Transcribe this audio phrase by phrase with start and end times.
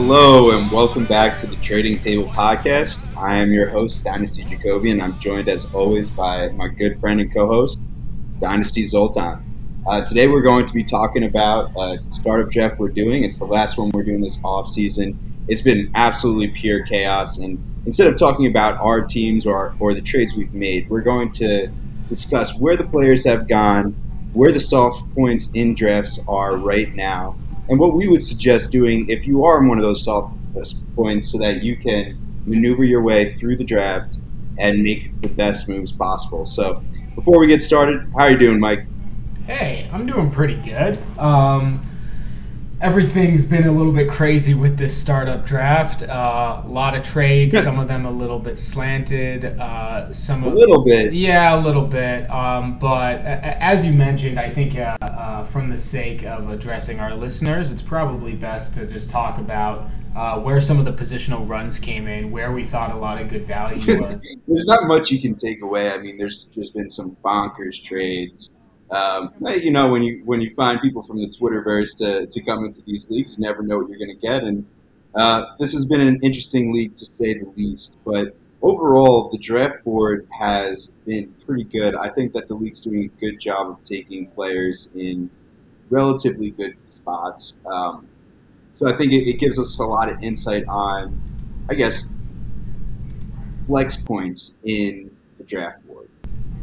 [0.00, 3.04] Hello and welcome back to the Trading Table Podcast.
[3.16, 7.20] I am your host, Dynasty Jacobian, and I'm joined as always by my good friend
[7.20, 7.80] and co-host,
[8.38, 9.42] Dynasty Zoltan.
[9.88, 13.24] Uh, today we're going to be talking about a startup draft we're doing.
[13.24, 15.18] It's the last one we're doing this off season.
[15.48, 20.00] It's been absolutely pure chaos, and instead of talking about our teams or or the
[20.00, 21.66] trades we've made, we're going to
[22.08, 23.96] discuss where the players have gone,
[24.32, 27.34] where the soft points in drafts are right now,
[27.68, 30.34] and what we would suggest doing if you are in one of those soft
[30.96, 34.18] points so that you can maneuver your way through the draft
[34.58, 36.46] and make the best moves possible.
[36.46, 36.82] So,
[37.14, 38.84] before we get started, how are you doing, Mike?
[39.46, 40.98] Hey, I'm doing pretty good.
[41.18, 41.82] Um,
[42.80, 46.02] everything's been a little bit crazy with this startup draft.
[46.02, 49.44] Uh, a lot of trades, some of them a little bit slanted.
[49.44, 52.30] Uh, some a little bit, yeah, a little bit.
[52.30, 57.14] Um, but as you mentioned, I think uh, uh, from the sake of addressing our
[57.14, 59.88] listeners, it's probably best to just talk about.
[60.16, 63.28] Uh, where some of the positional runs came in, where we thought a lot of
[63.28, 64.20] good value was.
[64.48, 65.92] there's not much you can take away.
[65.92, 68.50] I mean, there's just been some bonkers trades
[68.90, 72.64] um, you know, when you when you find people from the Twitterverse to, to come
[72.64, 74.42] into these leagues, you never know what you're going to get.
[74.44, 74.66] And
[75.14, 77.98] uh, this has been an interesting league to say the least.
[78.04, 81.94] But overall, the draft board has been pretty good.
[81.94, 85.30] I think that the league's doing a good job of taking players in
[85.90, 87.54] relatively good spots.
[87.66, 88.06] Um,
[88.74, 91.20] so I think it, it gives us a lot of insight on,
[91.68, 92.12] I guess,
[93.66, 95.84] flex points in the draft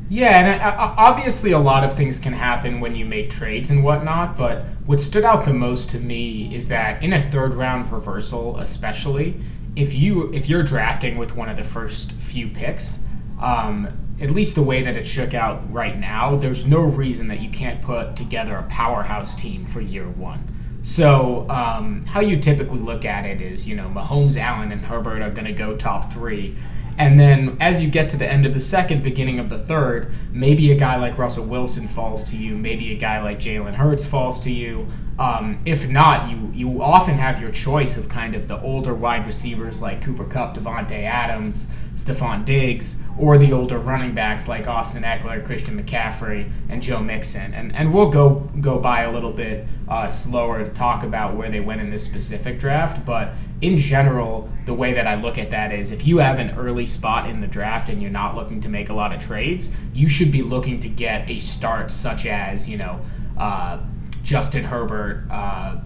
[0.08, 3.84] yeah, and uh, obviously a lot of things can happen when you make trades and
[3.84, 7.92] whatnot, but what stood out the most to me is that in a third round
[7.92, 9.39] reversal, especially
[9.76, 13.03] if you if you're drafting with one of the first few picks,
[13.42, 13.88] um,
[14.22, 17.49] at least the way that it shook out right now, there's no reason that you
[17.49, 20.52] can't put together a powerhouse team for year one.
[20.82, 25.23] So um, how you typically look at it is, you know, Mahomes, Allen, and Herbert
[25.23, 26.55] are going to go top three
[26.98, 30.14] and then as you get to the end of the second, beginning of the third,
[30.32, 34.06] maybe a guy like Russell Wilson falls to you, maybe a guy like Jalen Hurts
[34.06, 34.88] falls to you.
[35.17, 39.26] Um, if not, you you often have your choice of kind of the older wide
[39.26, 45.04] receivers like Cooper Kupp, Davante Adams, Stefon Diggs, or the older running backs like Austin
[45.04, 47.54] Ekeler, Christian McCaffrey, and Joe Mixon.
[47.54, 51.50] And and we'll go go by a little bit uh, slower to talk about where
[51.50, 53.05] they went in this specific draft.
[53.05, 53.34] But
[53.65, 56.86] in general, the way that I look at that is if you have an early
[56.86, 60.08] spot in the draft and you're not looking to make a lot of trades, you
[60.08, 63.02] should be looking to get a start such as you know.
[63.37, 63.81] Uh,
[64.21, 65.77] Justin Herbert, uh,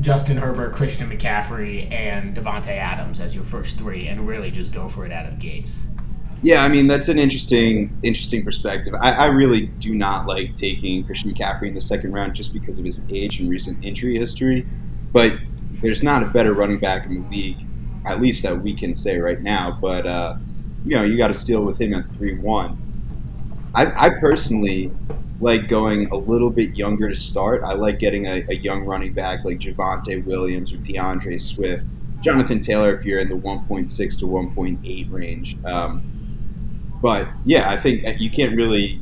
[0.00, 4.88] Justin Herbert, Christian McCaffrey, and Davante Adams as your first three, and really just go
[4.88, 5.88] for it out of the gates.
[6.42, 8.94] Yeah, I mean that's an interesting, interesting perspective.
[9.00, 12.78] I, I, really do not like taking Christian McCaffrey in the second round just because
[12.78, 14.66] of his age and recent injury history.
[15.12, 15.32] But
[15.80, 17.58] there's not a better running back in the league,
[18.06, 19.78] at least that we can say right now.
[19.80, 20.36] But uh,
[20.84, 22.78] you know, you got to steal with him at three one.
[23.74, 24.90] I, I personally
[25.40, 27.62] like going a little bit younger to start.
[27.62, 31.84] I like getting a, a young running back like Javonte Williams or DeAndre Swift,
[32.22, 35.56] Jonathan Taylor if you're in the 1.6 to 1.8 range.
[35.64, 36.02] Um,
[37.02, 39.00] but yeah, I think you can't really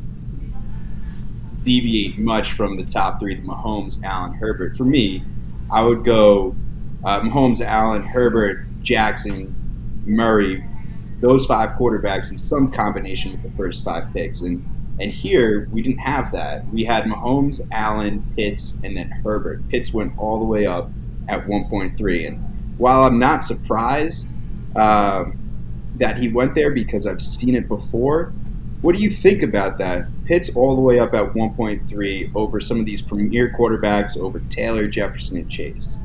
[1.63, 4.77] deviate much from the top three: the Mahomes, Allen, Herbert.
[4.77, 5.23] For me,
[5.71, 6.57] I would go
[7.05, 9.55] uh, Mahomes, Allen, Herbert, Jackson,
[10.07, 10.65] Murray,
[11.21, 14.43] those five quarterbacks in some combination with the first five picks.
[14.43, 14.65] And
[15.01, 16.67] and here we didn't have that.
[16.69, 19.69] We had Mahomes, Allen, Pitts, and then Herbert.
[19.69, 20.89] Pitts went all the way up
[21.29, 22.29] at 1.3.
[22.29, 22.39] And
[22.79, 24.33] while I'm not surprised
[24.77, 25.37] um,
[25.97, 28.33] that he went there because I've seen it before,
[28.83, 30.07] what do you think about that?
[30.27, 34.87] Pitts all the way up at 1.3 over some of these premier quarterbacks, over Taylor,
[34.87, 35.97] Jefferson, and Chase.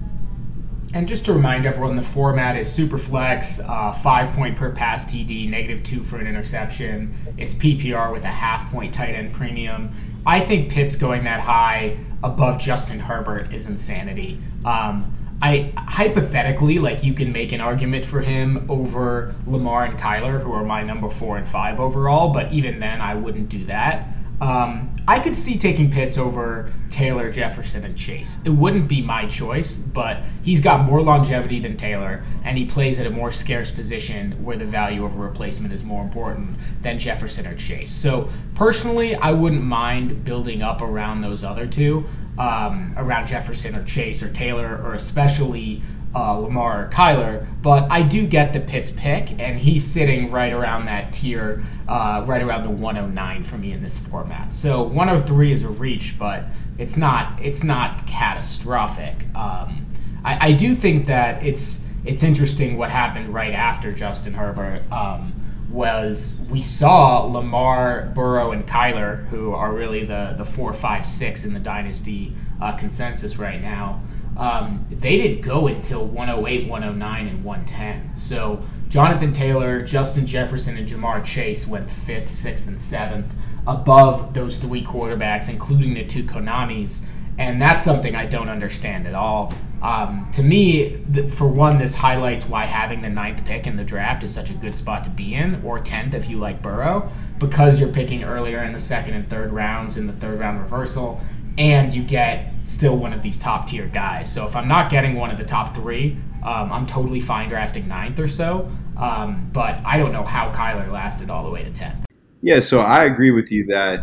[0.92, 5.06] And just to remind everyone, the format is super flex, uh, five point per pass
[5.06, 7.14] TD, negative two for an interception.
[7.38, 9.92] It's PPR with a half point tight end premium.
[10.26, 14.40] I think Pitts going that high above Justin Herbert is insanity.
[14.66, 20.42] Um, I hypothetically, like you can make an argument for him over Lamar and Kyler,
[20.42, 24.08] who are my number four and five overall, but even then, I wouldn't do that.
[24.42, 28.40] Um, I could see taking Pitts over Taylor, Jefferson, and Chase.
[28.46, 33.00] It wouldn't be my choice, but he's got more longevity than Taylor, and he plays
[33.00, 37.00] at a more scarce position where the value of a replacement is more important than
[37.00, 37.92] Jefferson or Chase.
[37.92, 42.06] So, personally, I wouldn't mind building up around those other two,
[42.38, 45.82] um, around Jefferson or Chase or Taylor, or especially
[46.14, 50.52] uh, Lamar or Kyler, but I do get the Pitts pick, and he's sitting right
[50.52, 54.52] around that tier, uh, right around the 109 for me in this format.
[54.54, 56.46] So 103 is a reach, but
[56.78, 59.26] it's not it's not catastrophic.
[59.36, 59.86] Um,
[60.24, 64.90] I, I do think that it's it's interesting what happened right after Justin Herbert.
[64.92, 65.34] Um,
[65.70, 71.46] was we saw Lamar, Burrow, and Kyler, who are really the the four, five, six
[71.46, 74.02] in the dynasty uh, consensus right now.
[74.40, 78.16] Um, they didn't go until 108, 109, and 110.
[78.16, 83.34] So Jonathan Taylor, Justin Jefferson, and Ja'Marr Chase went fifth, sixth, and seventh
[83.68, 87.06] above those three quarterbacks, including the two Konamis.
[87.38, 89.54] And that's something I don't understand at all.
[89.82, 93.84] Um, to me, the, for one, this highlights why having the ninth pick in the
[93.84, 97.12] draft is such a good spot to be in, or 10th if you like Burrow,
[97.40, 101.22] because you're picking earlier in the second and third rounds in the third round reversal,
[101.58, 104.32] and you get still one of these top tier guys.
[104.32, 107.88] So if I'm not getting one of the top three, um, I'm totally fine drafting
[107.88, 108.70] ninth or so.
[108.96, 112.06] Um, but I don't know how Kyler lasted all the way to 10th.
[112.42, 114.02] Yeah, so I agree with you that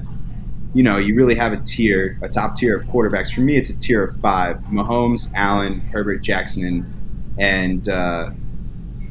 [0.76, 3.34] you know, you really have a tier, a top tier of quarterbacks.
[3.34, 6.84] For me, it's a tier of five: Mahomes, Allen, Herbert, Jackson,
[7.38, 8.30] and uh,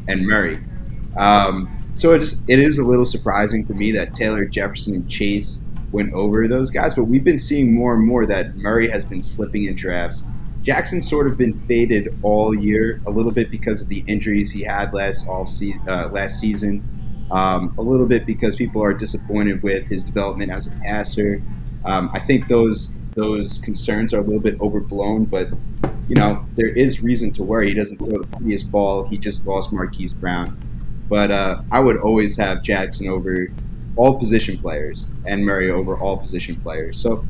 [0.07, 0.59] and Murray.
[1.17, 5.09] Um, so it just it is a little surprising for me that Taylor, Jefferson, and
[5.09, 5.61] Chase
[5.95, 6.93] went over those guys.
[6.93, 10.23] But we've been seeing more and more that Murray has been slipping in drafts.
[10.61, 14.63] Jackson's sort of been faded all year, a little bit because of the injuries he
[14.63, 16.83] had last se- uh, last season.
[17.31, 21.41] Um, a little bit because people are disappointed with his development as a passer.
[21.85, 25.47] Um, I think those those concerns are a little bit overblown, but
[26.09, 27.69] you know there is reason to worry.
[27.69, 29.07] He doesn't throw the prettiest ball.
[29.07, 30.59] He just lost Marquise Brown,
[31.09, 33.49] but uh, I would always have Jackson over
[33.95, 36.99] all position players and Murray over all position players.
[36.99, 37.25] So,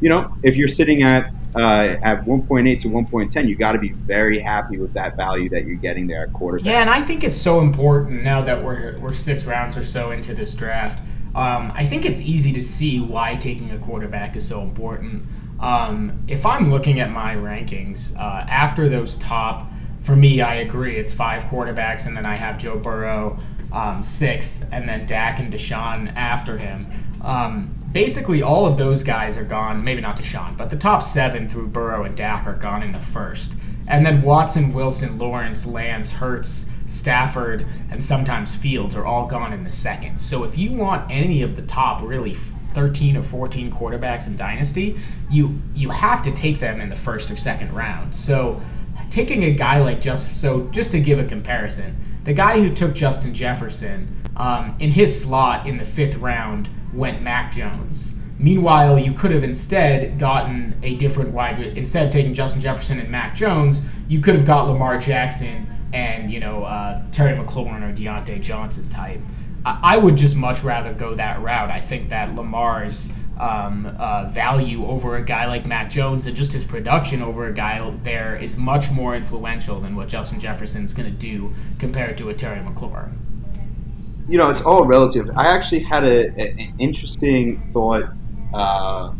[0.00, 3.90] you know, if you're sitting at uh, at 1.8 to 1.10, you got to be
[3.90, 6.66] very happy with that value that you're getting there at quarterback.
[6.66, 10.10] Yeah, and I think it's so important now that we're we're six rounds or so
[10.10, 11.00] into this draft.
[11.34, 15.22] Um, I think it's easy to see why taking a quarterback is so important.
[15.60, 19.70] Um, if I'm looking at my rankings uh, after those top,
[20.00, 20.96] for me, I agree.
[20.96, 23.38] It's five quarterbacks, and then I have Joe Burrow
[23.72, 26.86] um, sixth, and then Dak and Deshaun after him.
[27.22, 29.82] Um, basically all of those guys are gone.
[29.84, 32.98] Maybe not Deshaun, but the top seven through Burrow and Dak are gone in the
[32.98, 33.54] first.
[33.86, 39.64] And then Watson, Wilson, Lawrence, Lance, Hurts, Stafford, and sometimes Fields are all gone in
[39.64, 40.20] the second.
[40.20, 44.96] So if you want any of the top really 13 or 14 quarterbacks in Dynasty,
[45.30, 48.14] you you have to take them in the first or second round.
[48.14, 48.60] So
[49.10, 51.96] taking a guy like just so just to give a comparison,
[52.28, 57.22] the guy who took Justin Jefferson um, in his slot in the fifth round went
[57.22, 58.18] Mac Jones.
[58.38, 61.58] Meanwhile, you could have instead gotten a different wide.
[61.58, 66.30] Instead of taking Justin Jefferson and Mac Jones, you could have got Lamar Jackson and
[66.30, 69.20] you know uh, Terry McLaurin or Diontae Johnson type.
[69.64, 71.70] I, I would just much rather go that route.
[71.70, 76.52] I think that Lamar's um, uh, value over a guy like Mac Jones and just
[76.52, 81.10] his production over a guy there is much more influential than what Justin Jefferson's going
[81.10, 83.12] to do compared to a Terry McLaurin
[84.28, 85.26] you know, it's all relative.
[85.36, 88.04] I actually had a, a an interesting thought
[88.52, 89.14] uh,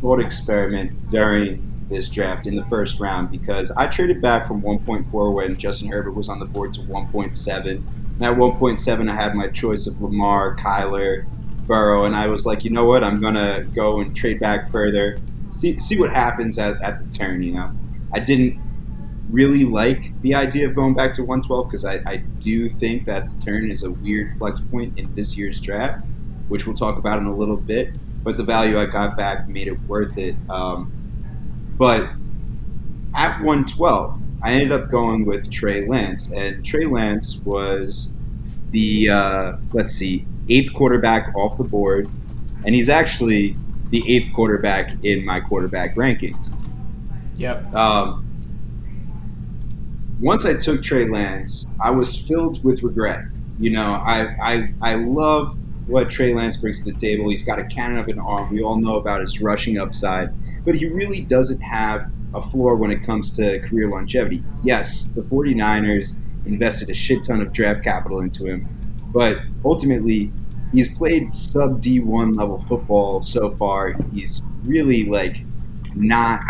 [0.00, 5.34] thought experiment during this draft in the first round because I traded back from 1.4
[5.34, 7.66] when Justin Herbert was on the board to 1.7.
[7.66, 11.26] And at 1.7, I had my choice of Lamar, Kyler,
[11.66, 13.04] Burrow, and I was like, you know what?
[13.04, 15.18] I'm gonna go and trade back further,
[15.50, 17.42] see see what happens at, at the turn.
[17.42, 17.72] You know,
[18.14, 18.60] I didn't
[19.30, 23.28] really like the idea of going back to 112 because I, I do think that
[23.28, 26.06] the turn is a weird flex point in this year's draft,
[26.48, 27.96] which we'll talk about in a little bit.
[28.22, 30.36] But the value I got back made it worth it.
[30.48, 30.92] Um,
[31.76, 32.10] but
[33.14, 38.12] at 112, I ended up going with Trey Lance, and Trey Lance was
[38.70, 42.08] the uh, let's see eighth quarterback off the board,
[42.64, 43.56] and he's actually
[43.90, 46.52] the eighth quarterback in my quarterback rankings.
[47.36, 47.74] Yep.
[47.74, 48.22] Um,
[50.20, 53.24] once I took Trey Lance, I was filled with regret.
[53.58, 55.56] You know, I, I, I love
[55.88, 57.30] what Trey Lance brings to the table.
[57.30, 58.52] He's got a cannon of an arm.
[58.52, 60.30] We all know about his rushing upside,
[60.64, 64.42] but he really doesn't have a floor when it comes to career longevity.
[64.62, 68.68] Yes, the 49ers invested a shit ton of draft capital into him,
[69.16, 70.30] but ultimately,
[70.72, 73.94] he's played sub D1 level football so far.
[74.12, 75.38] He's really like
[75.94, 76.42] not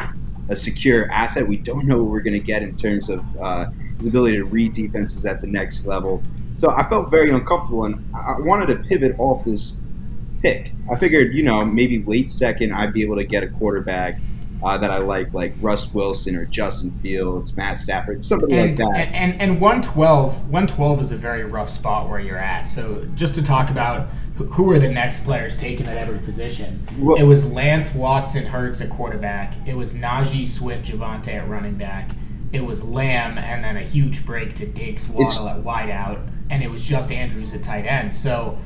[0.49, 1.47] a secure asset.
[1.47, 3.67] We don't know what we're going to get in terms of uh,
[3.99, 6.25] his ability to read defenses at the next level.
[6.57, 9.81] So I felt very uncomfortable, and I wanted to pivot off this
[10.43, 10.73] pick.
[10.91, 14.19] I figured, you know, maybe late second, I'd be able to get a quarterback
[14.63, 18.77] uh, that I like, like Russ Wilson or Justin Fields, Matt Stafford, something and, like
[18.79, 18.99] that.
[18.99, 22.65] And, and, and 112, 112 is a very rough spot where you're at.
[22.69, 27.17] So just to talk about who were the next players taken at every position, well,
[27.17, 29.55] it was Lance Watson Hurts at quarterback.
[29.67, 32.11] It was Najee Swift Javonte at running back.
[32.53, 36.71] it was Lamb and then a huge break to Diggs Waddle at wideout, and it
[36.71, 38.13] was just Andrews at tight end.
[38.13, 38.59] So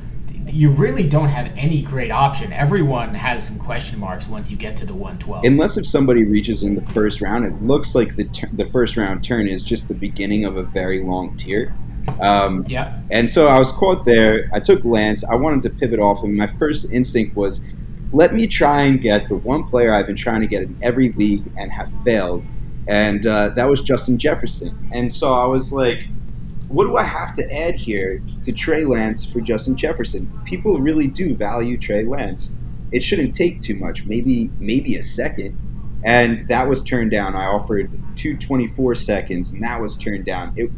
[0.51, 2.51] you really don't have any great option.
[2.53, 5.45] Everyone has some question marks once you get to the 112.
[5.45, 8.97] Unless if somebody reaches in the first round, it looks like the ter- the first
[8.97, 11.73] round turn is just the beginning of a very long tier.
[12.19, 12.99] Um, yeah.
[13.11, 14.49] And so I was caught there.
[14.53, 15.23] I took Lance.
[15.23, 16.35] I wanted to pivot off him.
[16.35, 17.61] My first instinct was,
[18.11, 21.11] let me try and get the one player I've been trying to get in every
[21.13, 22.43] league and have failed,
[22.87, 24.89] and uh, that was Justin Jefferson.
[24.91, 25.99] And so I was like
[26.71, 30.31] what do I have to add here to Trey Lance for Justin Jefferson?
[30.45, 32.55] People really do value Trey Lance.
[32.91, 35.57] It shouldn't take too much, maybe maybe a second.
[36.03, 37.35] And that was turned down.
[37.35, 40.53] I offered 224 seconds, and that was turned down.
[40.55, 40.71] It,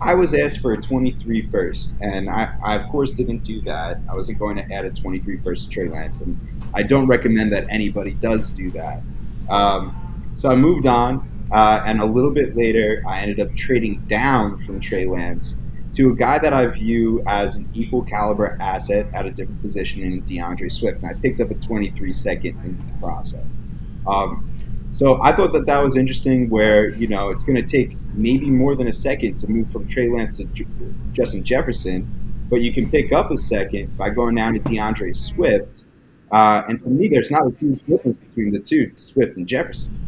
[0.00, 3.98] I was asked for a 23 first, and I, I, of course didn't do that.
[4.10, 6.38] I wasn't going to add a 23 first to Trey Lance, and
[6.74, 9.00] I don't recommend that anybody does do that.
[9.48, 11.26] Um, so I moved on.
[11.50, 15.58] Uh, and a little bit later, I ended up trading down from Trey Lance
[15.94, 20.02] to a guy that I view as an equal caliber asset at a different position
[20.02, 21.02] in D'Andre Swift.
[21.02, 23.60] And I picked up a 23 second in the process.
[24.06, 24.50] Um,
[24.92, 28.50] so I thought that that was interesting where, you know, it's going to take maybe
[28.50, 30.66] more than a second to move from Trey Lance to J-
[31.12, 32.10] Justin Jefferson,
[32.50, 35.86] but you can pick up a second by going down to D'Andre Swift.
[36.30, 40.05] Uh, and to me, there's not a huge difference between the two, Swift and Jefferson.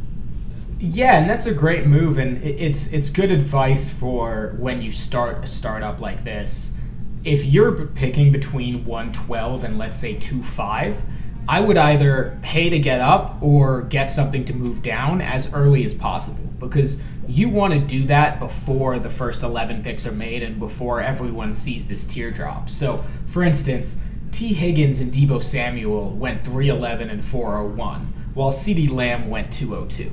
[0.80, 5.44] Yeah, and that's a great move, and it's it's good advice for when you start
[5.44, 6.76] a startup like this.
[7.24, 11.02] If you're picking between 112 and let's say 25,
[11.48, 15.84] I would either pay to get up or get something to move down as early
[15.84, 20.44] as possible because you want to do that before the first 11 picks are made
[20.44, 22.70] and before everyone sees this teardrop.
[22.70, 29.28] So, for instance, Tee Higgins and Deebo Samuel went 311 and 401, while CeeDee Lamb
[29.28, 30.12] went 202.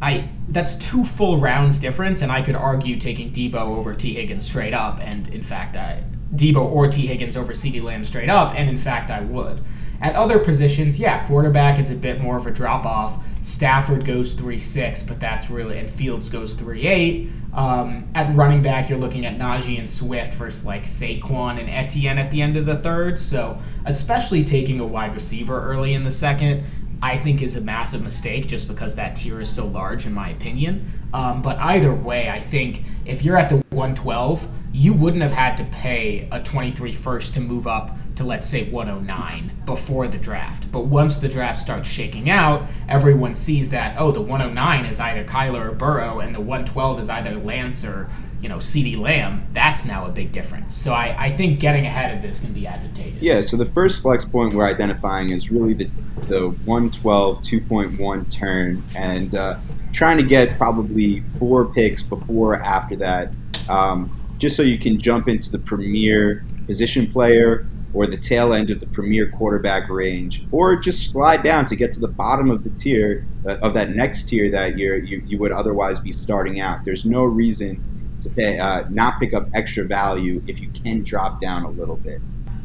[0.00, 4.46] I that's two full rounds difference, and I could argue taking Deebo over Tee Higgins
[4.46, 8.54] straight up, and in fact, I Deebo or Tee Higgins over CeeDee Lamb straight up,
[8.54, 9.60] and in fact, I would.
[10.00, 13.24] At other positions, yeah, quarterback it's a bit more of a drop off.
[13.42, 17.30] Stafford goes three six, but that's really and Fields goes three eight.
[17.52, 22.18] Um, at running back, you're looking at Najee and Swift versus like Saquon and Etienne
[22.18, 23.18] at the end of the third.
[23.18, 26.62] So, especially taking a wide receiver early in the second,
[27.00, 30.30] I think is a massive mistake just because that tier is so large, in my
[30.30, 30.90] opinion.
[31.14, 35.56] Um, but either way, I think if you're at the 112, you wouldn't have had
[35.58, 40.70] to pay a 23 first to move up to, let's say, 109 before the draft.
[40.72, 45.24] But once the draft starts shaking out, everyone sees that, oh, the 109 is either
[45.24, 49.84] Kyler or Burrow, and the 112 is either Lance or you know, CeeDee Lamb, that's
[49.84, 50.74] now a big difference.
[50.74, 53.20] So I, I think getting ahead of this can be advantageous.
[53.20, 55.90] Yeah, so the first flex point we're identifying is really the,
[56.26, 59.58] the 112 2.1 turn and uh,
[59.92, 63.30] trying to get probably four picks before or after that,
[63.68, 68.70] um, just so you can jump into the premier position player or the tail end
[68.70, 72.62] of the premier quarterback range, or just slide down to get to the bottom of
[72.62, 74.94] the tier uh, of that next tier that you
[75.26, 76.84] you would otherwise be starting out.
[76.84, 77.82] There's no reason
[78.20, 81.96] to pay, uh, not pick up extra value if you can drop down a little
[81.96, 82.20] bit.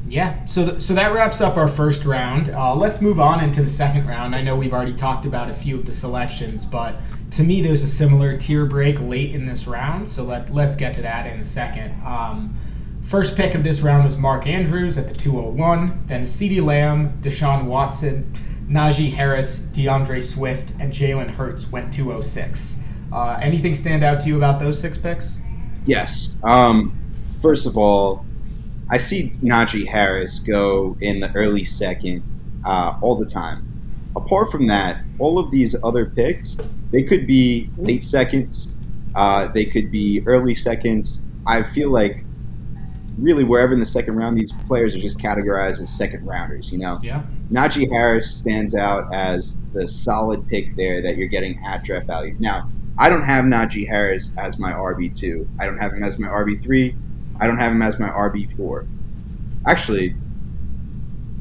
[0.08, 2.50] Yeah, so th- so that wraps up our first round.
[2.50, 4.36] Uh, let's move on into the second round.
[4.36, 6.96] I know we've already talked about a few of the selections, but
[7.32, 10.10] to me, there's a similar tier break late in this round.
[10.10, 11.94] So let let's get to that in a second.
[12.06, 12.56] Um,
[13.02, 16.04] first pick of this round was Mark Andrews at the 201.
[16.08, 18.32] Then CeeDee Lamb, Deshaun Watson,
[18.68, 22.82] Najee Harris, DeAndre Swift, and Jalen Hurts went 206.
[23.12, 25.40] Uh, anything stand out to you about those six picks?
[25.86, 26.32] Yes.
[26.44, 26.98] Um,
[27.42, 28.26] first of all,
[28.90, 32.24] I see Najee Harris go in the early second
[32.66, 33.66] uh, all the time.
[34.16, 36.58] Apart from that, all of these other picks,
[36.92, 38.76] they could be late seconds,
[39.16, 41.24] uh, they could be early seconds.
[41.46, 42.24] I feel like
[43.18, 46.72] really wherever in the second round, these players are just categorized as second rounders.
[46.72, 47.24] You know, yeah.
[47.52, 52.36] Najee Harris stands out as the solid pick there that you're getting at draft value.
[52.40, 55.48] Now, I don't have Najee Harris as my RB2.
[55.60, 56.96] I don't have him as my RB3.
[57.44, 58.88] I don't have him as my RB4.
[59.68, 60.16] Actually,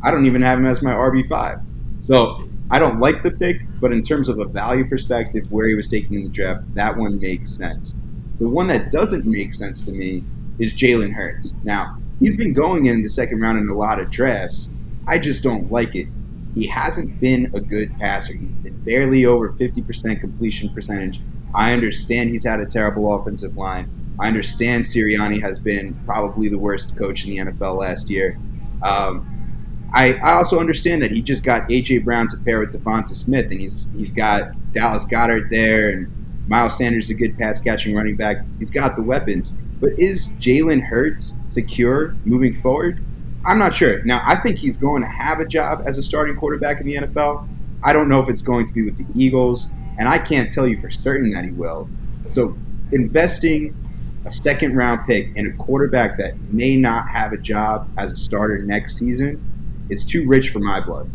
[0.03, 1.65] I don't even have him as my RB5.
[2.03, 5.77] So I don't like the pick, but in terms of a value perspective, where he
[5.77, 7.95] was taken in the draft, that one makes sense.
[8.41, 10.25] The one that doesn't make sense to me
[10.59, 11.53] is Jalen Hurts.
[11.63, 14.69] Now, he's been going in the second round in a lot of drafts.
[15.07, 16.09] I just don't like it.
[16.57, 18.35] He hasn't been a good passer.
[18.35, 21.21] He's been barely over 50% completion percentage
[21.55, 23.91] I understand he's had a terrible offensive line.
[24.23, 28.39] I understand Sirianni has been probably the worst coach in the NFL last year.
[28.81, 29.29] Um,
[29.93, 33.51] I, I also understand that he just got AJ Brown to pair with Devonta Smith,
[33.51, 36.07] and he's he's got Dallas Goedert there, and
[36.47, 38.37] Miles Sanders is a good pass catching running back.
[38.61, 39.53] He's got the weapons.
[39.81, 43.03] But is Jalen Hurts secure moving forward?
[43.45, 44.05] I'm not sure.
[44.05, 46.95] Now, I think he's going to have a job as a starting quarterback in the
[46.95, 47.49] NFL.
[47.83, 50.69] I don't know if it's going to be with the Eagles, and I can't tell
[50.69, 51.89] you for certain that he will.
[52.29, 52.57] So,
[52.93, 53.75] investing
[54.25, 58.17] a second round pick and a quarterback that may not have a job as a
[58.17, 59.41] starter next season
[59.89, 61.11] is too rich for my blood.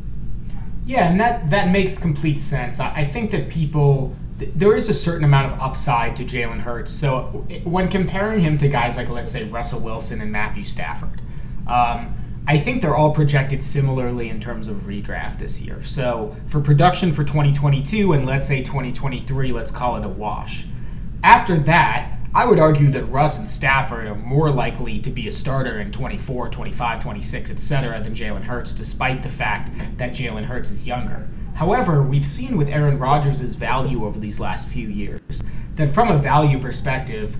[0.85, 2.79] Yeah, and that, that makes complete sense.
[2.79, 6.91] I, I think that people there is a certain amount of upside to Jalen Hurts.
[6.91, 11.21] So when comparing him to guys like, let's say, Russell Wilson and Matthew Stafford,
[11.65, 12.13] um,
[12.47, 15.81] I think they're all projected similarly in terms of redraft this year.
[15.81, 20.67] So for production for 2022 and let's say 2023, let's call it a wash.
[21.23, 25.31] After that, I would argue that Russ and Stafford are more likely to be a
[25.31, 28.01] starter in 24, 25, 26, etc.
[28.01, 31.27] than Jalen Hurts, despite the fact that Jalen Hurts is younger.
[31.55, 35.41] However, we've seen with Aaron Rodgers' value over these last few years
[35.75, 37.37] that from a value perspective,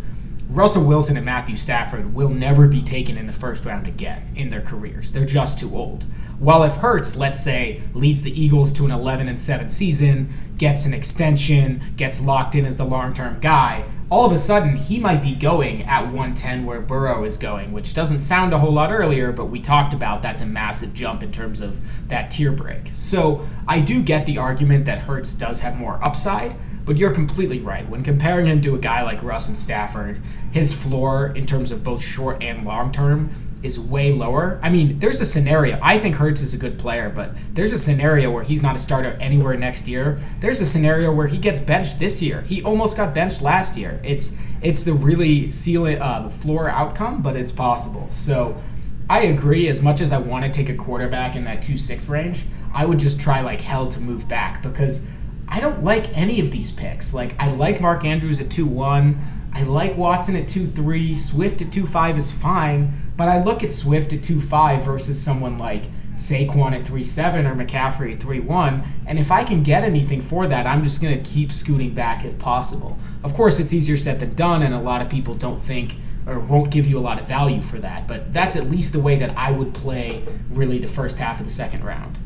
[0.50, 4.50] Russell Wilson and Matthew Stafford will never be taken in the first round again in
[4.50, 5.12] their careers.
[5.12, 6.06] They're just too old.
[6.40, 10.86] While if Hurts, let's say, leads the Eagles to an 11 and 7 season, gets
[10.86, 15.22] an extension, gets locked in as the long-term guy, all of a sudden he might
[15.22, 19.32] be going at 110 where Burrow is going, which doesn't sound a whole lot earlier,
[19.32, 22.92] but we talked about that's a massive jump in terms of that tier break.
[22.94, 27.60] So I do get the argument that Hurts does have more upside, but you're completely
[27.60, 27.88] right.
[27.90, 30.22] When comparing him to a guy like Russ and Stafford,
[30.54, 33.30] his floor in terms of both short and long term
[33.68, 34.60] is way lower.
[34.64, 35.78] I mean, there's a scenario.
[35.84, 38.80] I think Hurts is a good player, but there's a scenario where he's not a
[38.80, 40.20] starter anywhere next year.
[40.40, 42.42] There's a scenario where he gets benched this year.
[42.42, 44.02] He almost got benched last year.
[44.04, 44.34] It's
[44.64, 48.08] it's the really ceiling uh, floor outcome, but it's possible.
[48.10, 48.60] So
[49.08, 49.68] I agree.
[49.68, 52.86] As much as I want to take a quarterback in that two six range, I
[52.86, 55.08] would just try like hell to move back because
[55.48, 57.14] I don't like any of these picks.
[57.14, 59.22] Like I like Mark Andrews at two one.
[59.58, 61.16] I like Watson at 2 3.
[61.16, 65.22] Swift at 2 5 is fine, but I look at Swift at 2 5 versus
[65.22, 65.86] someone like
[66.18, 68.84] Saquon at 3 7 or McCaffrey at 3 1.
[69.06, 72.24] And if I can get anything for that, I'm just going to keep scooting back
[72.24, 72.98] if possible.
[73.24, 75.96] Of course, it's easier said than done, and a lot of people don't think
[76.28, 78.08] or won't give you a lot of value for that.
[78.08, 81.46] But that's at least the way that I would play really the first half of
[81.46, 82.18] the second round.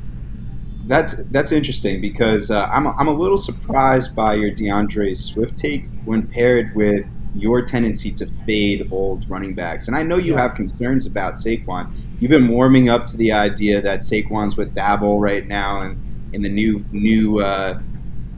[0.87, 5.85] That's that's interesting because uh, I'm, I'm a little surprised by your DeAndre Swift take
[6.05, 9.87] when paired with your tendency to fade old running backs.
[9.87, 11.91] And I know you have concerns about Saquon.
[12.19, 15.97] You've been warming up to the idea that Saquon's with Daboll right now and
[16.33, 17.79] in the new new uh,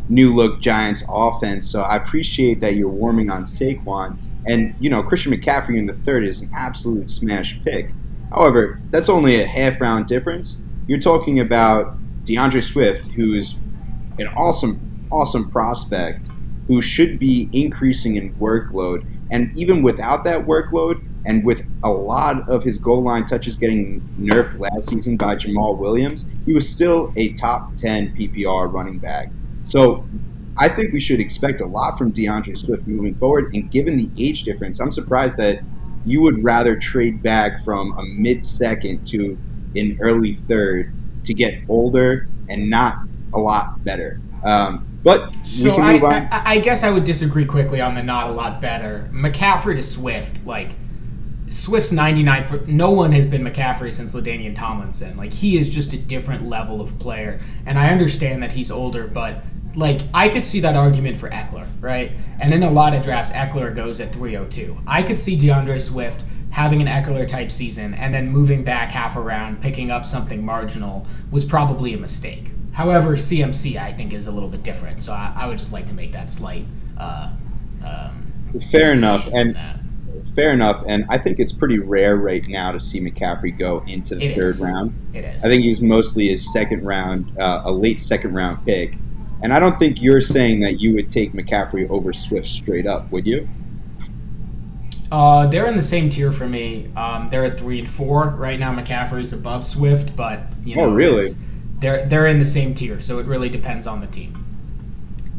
[0.10, 1.70] new look Giants offense.
[1.70, 4.18] So I appreciate that you're warming on Saquon.
[4.46, 7.92] And you know Christian McCaffrey in the third is an absolute smash pick.
[8.30, 10.64] However, that's only a half round difference.
[10.88, 13.56] You're talking about DeAndre Swift, who is
[14.20, 16.30] an awesome, awesome prospect
[16.68, 19.06] who should be increasing in workload.
[19.32, 24.02] And even without that workload, and with a lot of his goal line touches getting
[24.20, 29.30] nerfed last season by Jamaal Williams, he was still a top 10 PPR running back.
[29.66, 30.06] So
[30.58, 33.54] I think we should expect a lot from D'Andre Swift moving forward.
[33.54, 35.64] And given the age difference, I'm surprised that
[36.06, 39.38] you would rather trade back from a mid second to
[39.76, 42.98] an early third to get older and not
[43.34, 44.20] a lot better.
[44.44, 48.34] Um, but so I, I, I, guess I would disagree quickly on the not a
[48.34, 49.10] lot better.
[49.14, 50.76] McCaffrey to Swift, like
[51.50, 52.64] Swift's 99.
[52.68, 55.18] No one has been McCaffrey since LaDainian Tomlinson.
[55.18, 59.08] Like he is just a different level of player, and I understand that he's older,
[59.08, 59.44] but
[59.76, 62.12] like I could see that argument for Ekeler, right?
[62.40, 64.78] And in a lot of drafts, Ekeler goes at 302.
[64.88, 69.18] I could see DeAndre Swift having an Ekeler type season and then moving back half
[69.18, 72.53] around, picking up something marginal was probably a mistake.
[72.74, 75.88] However, CMC I think is a little bit different, so I, I would just like
[75.88, 76.66] to make that slight.
[76.98, 77.32] Uh,
[77.86, 78.34] um,
[78.72, 79.58] fair enough, and
[80.36, 84.16] fair enough, and I think it's pretty rare right now to see McCaffrey go into
[84.16, 84.62] the it third is.
[84.62, 84.94] round.
[85.14, 85.46] It is.
[85.46, 88.98] I think he's mostly a second round, uh, a late second round pick,
[89.44, 93.12] and I don't think you're saying that you would take McCaffrey over Swift straight up,
[93.12, 93.48] would you?
[95.12, 96.90] Uh, they're in the same tier for me.
[96.96, 98.76] Um, they're at three and four right now.
[98.76, 101.28] McCaffrey's above Swift, but you oh, know, oh really?
[101.80, 104.46] They're they're in the same tier, so it really depends on the team.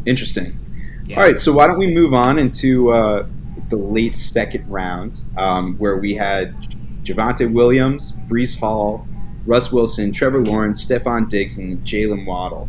[0.07, 0.59] Interesting.
[1.07, 1.17] Yeah.
[1.17, 3.27] All right, so why don't we move on into uh,
[3.69, 6.55] the late second round, um, where we had
[7.03, 9.07] Javonte Williams, Breece Hall,
[9.47, 12.69] Russ Wilson, Trevor Lawrence, Stefon Diggs, and Jalen Waddle.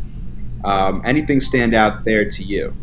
[0.66, 2.76] Um, anything stand out there to you?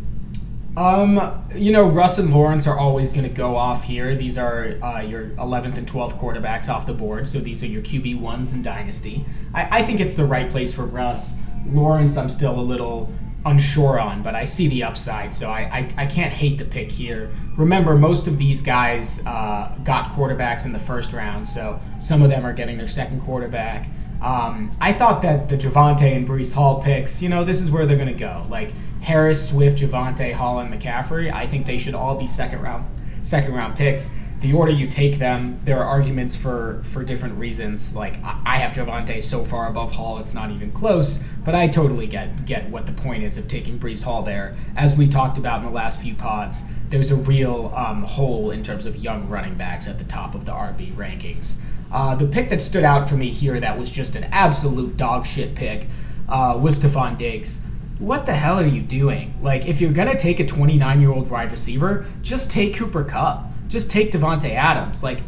[0.76, 4.14] Um, you know, Russ and Lawrence are always going to go off here.
[4.14, 7.82] These are uh, your 11th and 12th quarterbacks off the board, so these are your
[7.82, 9.26] QB ones in Dynasty.
[9.52, 11.42] I, I think it's the right place for Russ.
[11.66, 13.12] Lawrence, I'm still a little
[13.44, 16.90] unsure on, but I see the upside, so I, I, I can't hate the pick
[16.90, 17.30] here.
[17.56, 22.30] Remember, most of these guys uh, got quarterbacks in the first round, so some of
[22.30, 23.88] them are getting their second quarterback.
[24.22, 27.84] Um, I thought that the Javonte and Breece Hall picks, you know, this is where
[27.84, 28.46] they're going to go.
[28.48, 28.72] Like
[29.02, 32.86] Harris, Swift, Javonte, Hall, and McCaffrey, I think they should all be second round
[33.22, 34.10] second round picks
[34.42, 37.94] the order you take them, there are arguments for for different reasons.
[37.94, 41.18] Like I have Javonte so far above Hall, it's not even close.
[41.44, 44.56] But I totally get get what the point is of taking Breece Hall there.
[44.76, 48.64] As we talked about in the last few pods, there's a real um, hole in
[48.64, 51.58] terms of young running backs at the top of the RB rankings.
[51.92, 55.24] Uh, the pick that stood out for me here that was just an absolute dog
[55.24, 55.86] shit pick
[56.28, 57.60] uh, was Stefon Diggs
[58.02, 59.32] what the hell are you doing?
[59.40, 63.46] Like, if you're gonna take a 29 year old wide receiver, just take Cooper Kupp.
[63.68, 65.02] just take Davante Adams.
[65.02, 65.20] Like,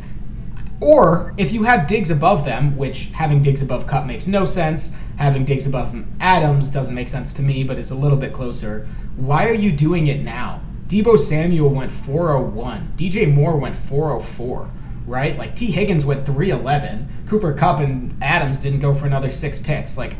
[0.78, 4.92] or if you have Diggs above them, which having Diggs above Kupp makes no sense,
[5.16, 8.86] having Diggs above Adams doesn't make sense to me, but it's a little bit closer.
[9.16, 10.60] Why are you doing it now?
[10.88, 12.92] Deebo Samuel went 401.
[12.96, 14.68] DJ Moore went 404,
[15.06, 15.38] right?
[15.38, 17.08] Like Tee Higgins went 311.
[17.28, 19.96] Cooper Kupp and Adams didn't go for another six picks.
[19.96, 20.16] Like,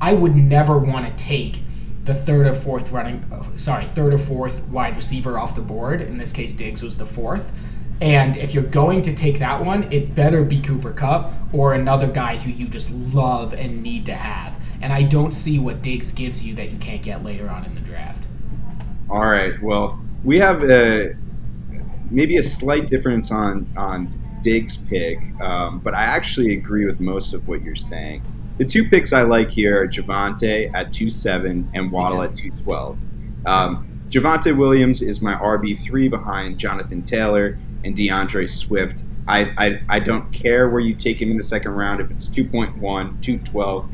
[0.00, 1.60] I would never want to take
[2.06, 3.24] the third or fourth running,
[3.56, 6.00] sorry, third or fourth wide receiver off the board.
[6.00, 7.52] In this case, Diggs was the fourth.
[8.00, 12.06] And if you're going to take that one, it better be Cooper Kupp or another
[12.06, 14.62] guy who you just love and need to have.
[14.80, 17.74] And I don't see what Diggs gives you that you can't get later on in
[17.74, 18.24] the draft.
[19.08, 19.60] All right.
[19.62, 21.16] Well, we have a,
[22.10, 24.08] maybe a slight difference on on
[24.42, 28.22] Diggs' pick, um, but I actually agree with most of what you're saying.
[28.58, 32.50] The two picks I like here are Javonte at two seven and Waddle at two
[32.62, 32.98] twelve.
[33.44, 39.02] Um, Javonte Williams is my RB three behind Jonathan Taylor and DeAndre Swift.
[39.28, 42.00] I, I, I don't care where you take him in the second round.
[42.00, 43.90] If it's 2.1, 212,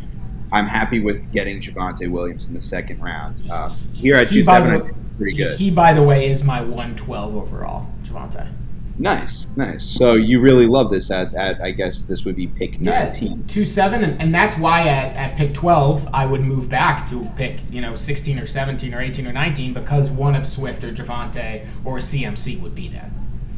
[0.52, 3.42] I'm happy with getting Javonte Williams in the second round.
[3.50, 5.58] Uh, here at 2 7, pretty good.
[5.58, 8.52] He, by the way, is my 112 overall, Javonte.
[8.98, 9.84] Nice, nice.
[9.84, 13.46] So you really love this at, at I guess this would be pick yeah, 19.
[13.46, 17.30] 2 7, and, and that's why at, at pick 12, I would move back to
[17.36, 20.92] pick, you know, 16 or 17 or 18 or 19 because one of Swift or
[20.92, 23.10] Javonte or CMC would be there.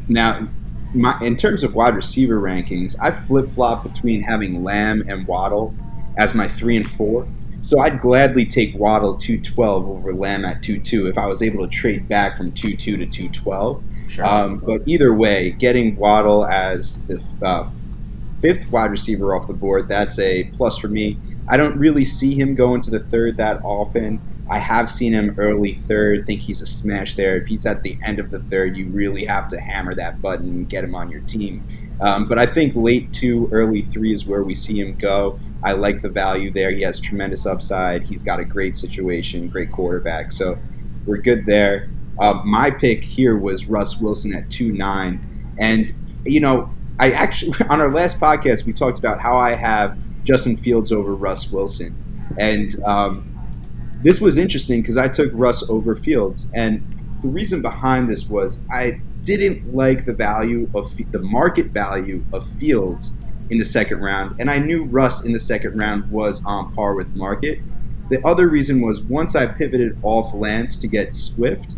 [0.09, 0.49] Now,
[0.95, 5.75] my, in terms of wide receiver rankings, I flip flop between having Lamb and Waddle
[6.17, 7.27] as my three and four.
[7.63, 11.73] So I'd gladly take Waddle 212 over Lamb at 2-2 if I was able to
[11.73, 13.83] trade back from 2-2 to 212.
[14.09, 14.25] Sure.
[14.25, 17.69] Um, but either way, getting Waddle as the uh,
[18.41, 21.19] fifth wide receiver off the board, that's a plus for me.
[21.49, 24.21] I don't really see him going to the third that often.
[24.51, 27.37] I have seen him early third, think he's a smash there.
[27.37, 30.49] If he's at the end of the third, you really have to hammer that button
[30.49, 31.67] and get him on your team.
[32.01, 35.39] Um, but I think late two, early three is where we see him go.
[35.63, 36.71] I like the value there.
[36.71, 38.03] He has tremendous upside.
[38.03, 40.31] He's got a great situation, great quarterback.
[40.31, 40.59] So
[41.07, 41.89] we're good there.
[42.19, 45.55] Uh, my pick here was Russ Wilson at 2 9.
[45.59, 49.97] And, you know, I actually, on our last podcast, we talked about how I have
[50.25, 51.97] Justin Fields over Russ Wilson.
[52.39, 53.31] And um,
[54.03, 56.51] this was interesting because I took Russ over Fields.
[56.55, 56.83] And
[57.23, 62.47] the reason behind this was I didn't like the value of the market value of
[62.59, 63.17] Fields
[63.51, 66.95] in the second round, and I knew Russ in the second round was on par
[66.95, 67.61] with market.
[68.11, 71.77] The other reason was once I pivoted off Lance to get Swift,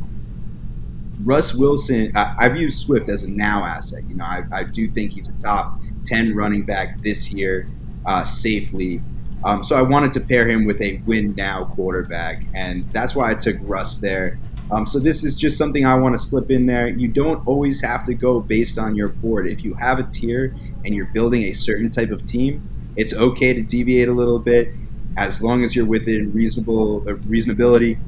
[1.25, 2.13] Russ Wilson.
[2.15, 4.03] I, have used Swift as a now asset.
[4.09, 7.69] You know, I, I, do think he's a top ten running back this year
[8.05, 9.03] uh, safely.
[9.45, 13.31] Um, so I wanted to pair him with a win now quarterback, and that's why
[13.31, 14.39] I took Russ there.
[14.71, 16.89] Um, so this is just something I want to slip in there.
[16.89, 19.47] You don't always have to go based on your board.
[19.47, 23.53] If you have a tier and you're building a certain type of team, it's okay
[23.53, 24.73] to deviate a little bit
[25.17, 27.99] as long as you're within reasonable uh, reasonability.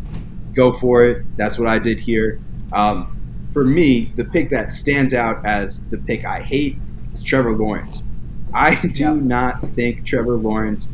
[0.54, 1.24] Go for it.
[1.36, 2.40] That's what I did here.
[2.72, 3.14] Um,
[3.52, 6.76] for me, the pick that stands out as the pick I hate
[7.14, 8.02] is Trevor Lawrence.
[8.54, 9.14] I do yeah.
[9.14, 10.88] not think Trevor Lawrence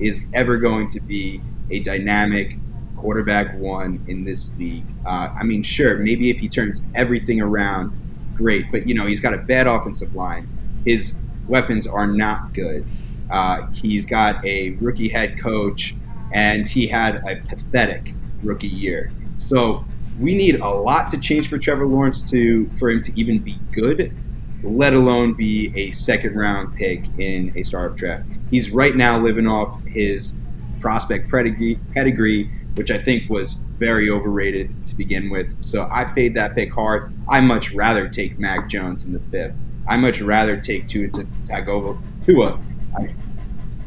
[0.00, 2.56] is ever going to be a dynamic
[2.96, 4.86] quarterback one in this league.
[5.04, 7.92] Uh, I mean, sure, maybe if he turns everything around,
[8.34, 8.70] great.
[8.70, 10.48] But you know, he's got a bad offensive line.
[10.84, 12.84] His weapons are not good.
[13.30, 15.94] Uh, he's got a rookie head coach,
[16.32, 19.12] and he had a pathetic rookie year.
[19.38, 19.84] So
[20.18, 23.58] we need a lot to change for Trevor Lawrence to for him to even be
[23.72, 24.14] good,
[24.62, 28.28] let alone be a second round pick in a startup draft.
[28.50, 30.34] He's right now living off his
[30.80, 35.62] prospect pedigree, pedigree which I think was very overrated to begin with.
[35.64, 37.12] So I fade that pick hard.
[37.28, 39.54] I much rather take Mac Jones in the fifth.
[39.88, 42.62] I much rather take Tua Tagovailoa.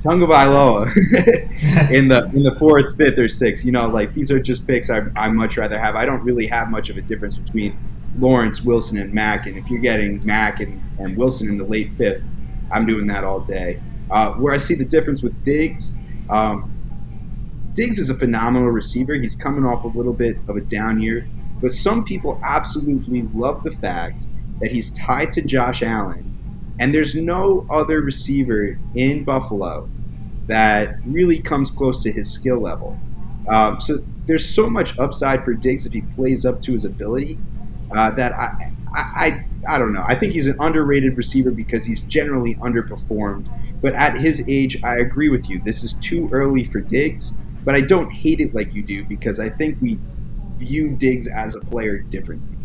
[0.07, 3.65] Tagovailoa in the in the fourth, fifth, or sixth.
[3.65, 5.95] You know, like these are just picks I I much rather have.
[5.95, 7.77] I don't really have much of a difference between
[8.17, 9.47] Lawrence, Wilson, and Mac.
[9.47, 12.23] And if you're getting Mac and, and Wilson in the late fifth,
[12.71, 13.81] I'm doing that all day.
[14.09, 15.97] Uh, where I see the difference with Diggs,
[16.29, 16.71] um,
[17.73, 19.13] Diggs is a phenomenal receiver.
[19.13, 21.27] He's coming off a little bit of a down year,
[21.61, 24.27] but some people absolutely love the fact
[24.61, 26.27] that he's tied to Josh Allen
[26.79, 29.89] and there's no other receiver in Buffalo
[30.47, 32.97] that really comes close to his skill level.
[33.47, 37.37] Um, so there's so much upside for Diggs if he plays up to his ability
[37.95, 40.03] uh, that I, I, I, I don't know.
[40.05, 43.49] I think he's an underrated receiver because he's generally underperformed.
[43.81, 45.61] But at his age, I agree with you.
[45.63, 47.33] This is too early for Diggs,
[47.63, 49.99] but I don't hate it like you do because I think we
[50.57, 52.57] view Diggs as a player differently.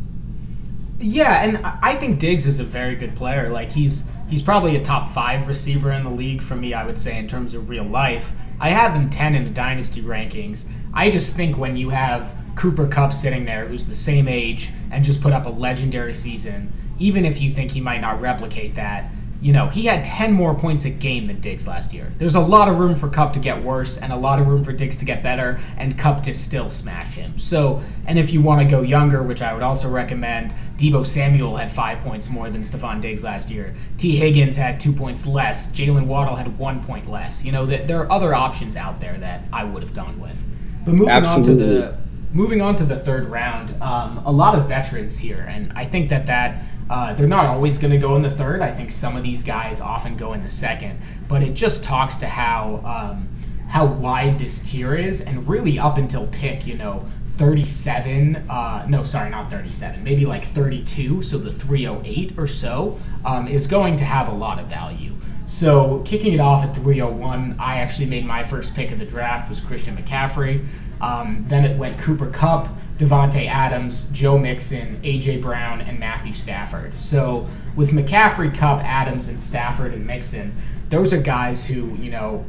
[0.99, 3.49] Yeah, and I think Diggs is a very good player.
[3.49, 6.73] Like he's he's probably a top five receiver in the league for me.
[6.73, 8.33] I would say in terms of real life.
[8.59, 10.71] I have him ten in the dynasty rankings.
[10.95, 15.05] I just think when you have Cooper Kupp sitting there, who's the same age and
[15.05, 19.11] just put up a legendary season, even if you think he might not replicate that,
[19.43, 22.13] you know, he had 10 more points a game than Diggs last year.
[22.19, 24.63] There's a lot of room for Kupp to get worse and a lot of room
[24.63, 27.37] for Diggs to get better and Kupp to still smash him.
[27.39, 31.57] So, and if you want to go younger, which I would also recommend, Deebo Samuel
[31.57, 33.75] had five points more than Stefon Diggs last year.
[33.97, 35.73] Tee Higgins had two points less.
[35.73, 37.45] Jalen Waddle had one point less.
[37.45, 40.49] You know, there are other options out there that I would have gone with.
[40.85, 41.53] But moving Absolutely.
[41.53, 42.03] on to the
[42.33, 46.09] moving on to the third round, um, a lot of veterans here, and I think
[46.11, 48.61] that that uh, they're not always going to go in the third.
[48.61, 52.17] I think some of these guys often go in the second, but it just talks
[52.19, 53.29] to how um,
[53.69, 58.37] how wide this tier is, and really up until pick, you know, 37.
[58.49, 60.05] Uh, no, sorry, not 37.
[60.05, 61.23] Maybe like 32.
[61.23, 65.15] So the 308 or so um, is going to have a lot of value.
[65.47, 69.49] So kicking it off at 301, I actually made my first pick of the draft
[69.49, 70.65] was Christian McCaffrey.
[71.01, 72.69] Um, then it went Cooper Kupp.
[73.03, 76.95] Davante Adams, Joe Mixon, AJ Brown, and Matthew Stafford.
[76.95, 80.55] So with McCaffrey, Kupp, Adams, and Stafford and Mixon,
[80.89, 82.47] those are guys who you know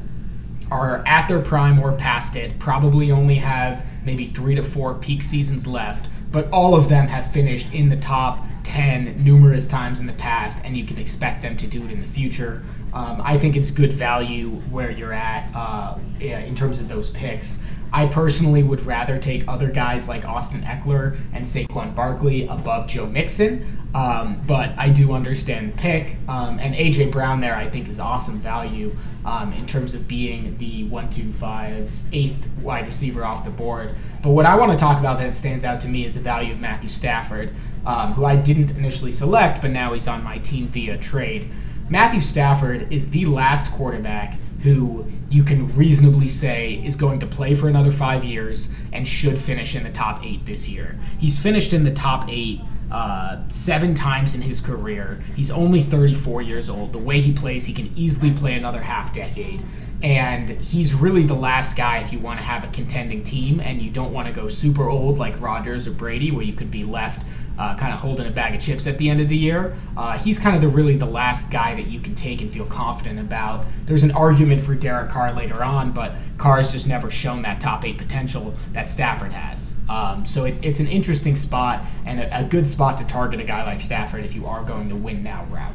[0.69, 2.59] are at their prime or past it.
[2.59, 7.29] Probably only have maybe three to four peak seasons left, but all of them have
[7.31, 11.57] finished in the top 10 numerous times in the past, and you can expect them
[11.57, 12.63] to do it in the future.
[12.93, 17.63] Um, I think it's good value where you're at uh, in terms of those picks.
[17.93, 23.05] I personally would rather take other guys like Austin Ekeler and Saquon Barkley above Joe
[23.05, 23.79] Mixon.
[23.93, 26.17] Um, but I do understand the pick.
[26.27, 30.57] Um, and AJ Brown there, I think, is awesome value um, in terms of being
[30.57, 33.93] the 1 2 5's eighth wide receiver off the board.
[34.23, 36.53] But what I want to talk about that stands out to me is the value
[36.53, 37.53] of Matthew Stafford,
[37.85, 41.51] um, who I didn't initially select, but now he's on my team via trade.
[41.89, 47.53] Matthew Stafford is the last quarterback who you can reasonably say is going to play
[47.53, 50.97] for another five years and should finish in the top eight this year.
[51.19, 55.19] He's finished in the top eight uh, seven times in his career.
[55.35, 56.93] He's only 34 years old.
[56.93, 59.63] The way he plays, he can easily play another half decade
[60.03, 63.81] and he's really the last guy if you want to have a contending team and
[63.81, 66.83] you don't want to go super old like Rodgers or Brady, where you could be
[66.83, 67.25] left
[67.57, 69.75] uh, kind of holding a bag of chips at the end of the year.
[69.95, 72.65] Uh, he's kind of the really the last guy that you can take and feel
[72.65, 73.65] confident about.
[73.85, 77.85] There's an argument for Derek Carr later on, but Carr's just never shown that top
[77.85, 79.77] eight potential that Stafford has.
[79.87, 83.45] Um, so it, it's an interesting spot and a, a good spot to target a
[83.45, 85.73] guy like Stafford if you are going to win now route.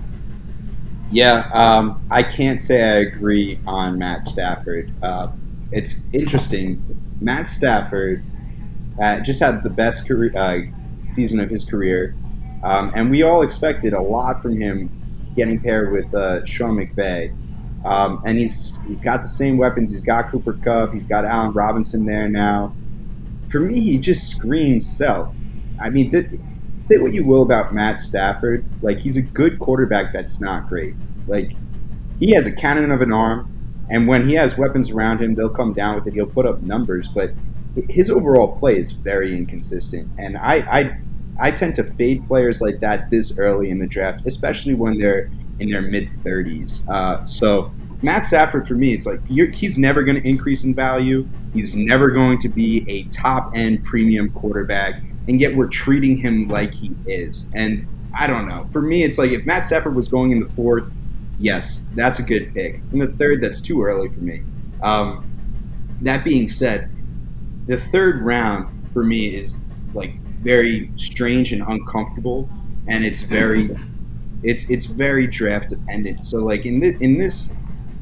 [1.11, 4.93] Yeah, um, I can't say I agree on Matt Stafford.
[5.03, 5.29] Uh,
[5.73, 6.83] it's interesting.
[7.21, 8.23] Matt Stafford
[9.01, 10.61] uh, just had the best career, uh,
[11.01, 12.15] season of his career,
[12.63, 14.91] um, and we all expected a lot from him
[15.35, 17.35] getting paired with uh, Sean McVay.
[17.85, 19.93] Um, and he's he's got the same weapons.
[19.93, 20.93] He's got Cooper Kupp.
[20.93, 22.75] He's got Allen Robinson there now.
[23.51, 25.35] For me, he just screams sell.
[25.81, 26.41] I mean, th-
[26.89, 30.95] say what you will about Matt Stafford, like he's a good quarterback that's not great.
[31.27, 31.53] Like
[32.19, 33.53] he has a cannon of an arm,
[33.91, 36.15] and when he has weapons around him, they'll come down with it.
[36.15, 37.31] He'll put up numbers, but
[37.89, 40.11] his overall play is very inconsistent.
[40.19, 40.99] And I, I,
[41.41, 45.31] I tend to fade players like that this early in the draft, especially when they're
[45.61, 46.89] in their mid 30s.
[46.89, 47.71] Uh, so
[48.03, 51.29] Matt Stafford, for me, it's like he's never going to increase in value.
[51.53, 56.49] He's never going to be a top end premium quarterback and yet we're treating him
[56.49, 57.49] like he is.
[57.55, 57.87] And
[58.19, 58.67] I don't know.
[58.73, 60.91] For me, it's like if Matt Stafford was going in the fourth,
[61.39, 62.81] yes, that's a good pick.
[62.93, 64.43] In the third, that's too early for me.
[64.83, 65.25] Um,
[66.01, 66.91] that being said,
[67.67, 69.57] the third round for me is
[69.93, 72.49] like very strange and uncomfortable,
[72.89, 73.77] and it's very,
[74.43, 76.25] it's it's very draft dependent.
[76.25, 77.53] So like in this in this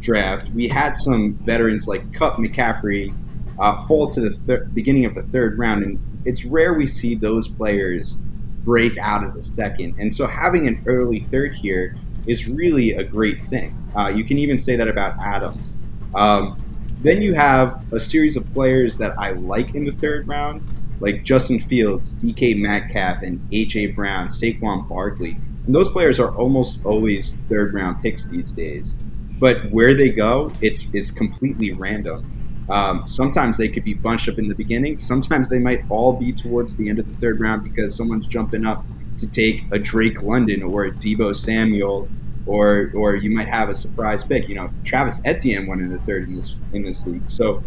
[0.00, 3.12] draft, we had some veterans like Kupp McCaffrey
[3.58, 7.14] uh, fall to the thir- beginning of the third round, and it's rare we see
[7.14, 8.16] those players
[8.64, 9.94] break out of the second.
[9.98, 13.76] And so having an early third here is really a great thing.
[13.96, 15.72] Uh, you can even say that about Adams.
[16.14, 16.58] Um,
[17.02, 20.62] then you have a series of players that I like in the third round,
[21.00, 25.36] like Justin Fields, DK Metcalf, and AJ Brown, Saquon Barkley.
[25.66, 28.98] And those players are almost always third round picks these days.
[29.38, 32.24] But where they go, it's it's completely random.
[32.68, 34.98] Um, sometimes they could be bunched up in the beginning.
[34.98, 38.66] Sometimes they might all be towards the end of the third round because someone's jumping
[38.66, 38.84] up
[39.18, 42.08] to take a Drake London or a Deebo Samuel,
[42.44, 44.48] or or you might have a surprise pick.
[44.48, 47.30] You know, Travis Etienne went in the third in this in this league.
[47.30, 47.62] So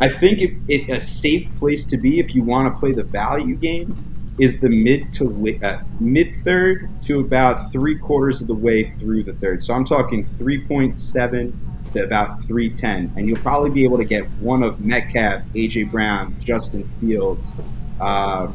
[0.00, 3.04] I think it, it a safe place to be if you want to play the
[3.04, 3.94] value game
[4.38, 9.22] is the mid to uh, mid third to about three quarters of the way through
[9.22, 9.62] the third.
[9.62, 11.52] So I'm talking 3.7
[11.92, 16.36] to about 310, and you'll probably be able to get one of Metcalf, AJ Brown,
[16.40, 17.54] Justin Fields,
[18.00, 18.48] uh,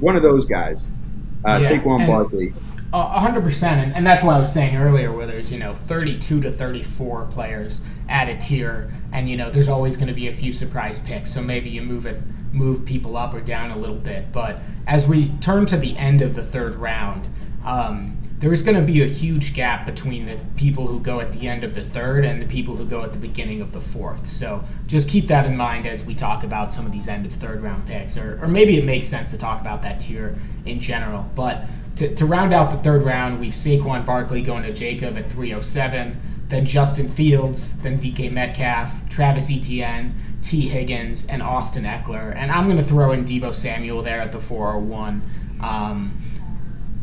[0.00, 0.90] one of those guys,
[1.44, 2.52] uh, yeah, Saquon Barkley.
[2.92, 6.40] hundred percent, and, and that's what I was saying earlier, where there's you know 32
[6.42, 10.32] to 34 players at a tier, and you know there's always going to be a
[10.32, 11.32] few surprise picks.
[11.32, 12.20] So maybe you move it,
[12.52, 14.32] move people up or down a little bit.
[14.32, 17.28] But as we turn to the end of the third round,
[17.64, 21.32] um, there is going to be a huge gap between the people who go at
[21.32, 23.80] the end of the third and the people who go at the beginning of the
[23.80, 24.26] fourth.
[24.26, 27.32] So just keep that in mind as we talk about some of these end of
[27.32, 30.80] third round picks, or, or maybe it makes sense to talk about that tier in
[30.80, 31.30] general.
[31.34, 31.64] But
[31.96, 36.16] to, to round out the third round, we've Saquon Barkley going to Jacob at 307,
[36.48, 42.34] then Justin Fields, then DK Metcalf, Travis Etienne, Tee Higgins, and Austin Ekeler.
[42.34, 45.22] And I'm going to throw in Deebo Samuel there at the 401.
[45.62, 46.20] Um,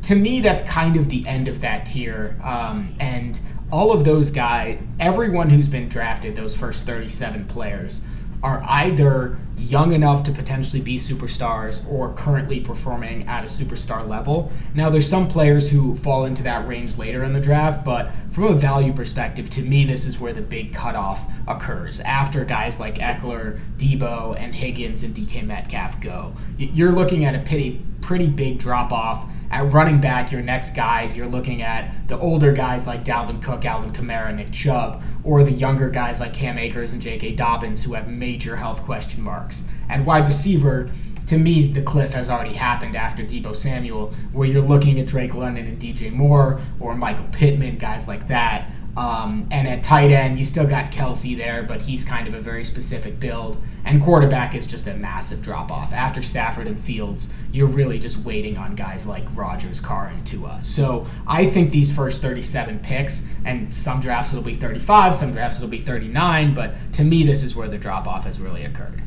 [0.04, 2.40] to me, that's kind of the end of that tier.
[2.44, 3.40] Um, and
[3.72, 8.02] all of those guys, everyone who's been drafted, those first 37 players,
[8.44, 14.52] are either young enough to potentially be superstars or currently performing at a superstar level.
[14.74, 18.46] Now, there's some players who fall into that range later in the draft, but from
[18.46, 22.96] a value perspective, to me, this is where the big cutoff occurs after guys like
[22.96, 26.34] Ekeler, Deebo, and Higgins and DK Metcalf go.
[26.58, 31.18] You're looking at a pretty, pretty big drop off at running back, your next guys,
[31.18, 35.52] you're looking at the older guys like Dalvin Cook, Alvin Kamara, Nick Chubb, or the
[35.52, 37.34] younger guys like Cam Akers and J.K.
[37.34, 39.68] Dobbins who have major health question marks.
[39.90, 40.90] At wide receiver,
[41.28, 45.34] to me, the cliff has already happened after Deebo Samuel, where you're looking at Drake
[45.34, 48.70] London and DJ Moore or Michael Pittman, guys like that.
[48.98, 52.40] Um, and at tight end, you still got Kelce there, but he's kind of a
[52.40, 53.62] very specific build.
[53.86, 55.94] And quarterback is just a massive drop off.
[55.94, 60.62] After Stafford and Fields, you're really just waiting on guys like Rodgers, Carr, and Tua.
[60.62, 65.58] So I think these first 37 picks, and some drafts it'll be 35, some drafts
[65.58, 69.02] it'll be 39, but to me, this is where the drop off has really occurred.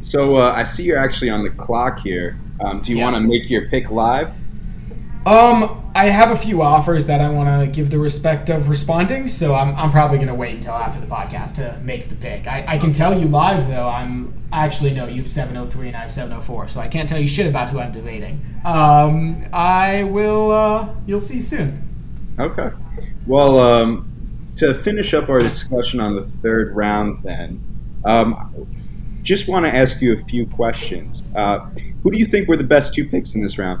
[0.00, 2.38] So uh, I see you're actually on the clock here.
[2.60, 3.10] Um, do you yeah.
[3.10, 4.32] want to make your pick live?
[5.26, 9.26] Um, I have a few offers that I want to give the respect of responding,
[9.26, 12.46] so I'm, I'm probably going to wait until after the podcast to make the pick.
[12.46, 16.02] I, I can tell you live, though, I'm actually, no, you have 703 and I
[16.02, 18.40] have 704, so I can't tell you shit about who I'm debating.
[18.64, 21.82] Um, I will, uh, you'll see soon.
[22.38, 22.70] Okay.
[23.26, 24.08] Well, um,
[24.56, 27.60] to finish up our discussion on the third round, then,
[28.04, 28.68] um,
[29.22, 31.24] just want to ask you a few questions.
[31.34, 31.68] Uh,
[32.04, 33.80] who do you think were the best two picks in this round?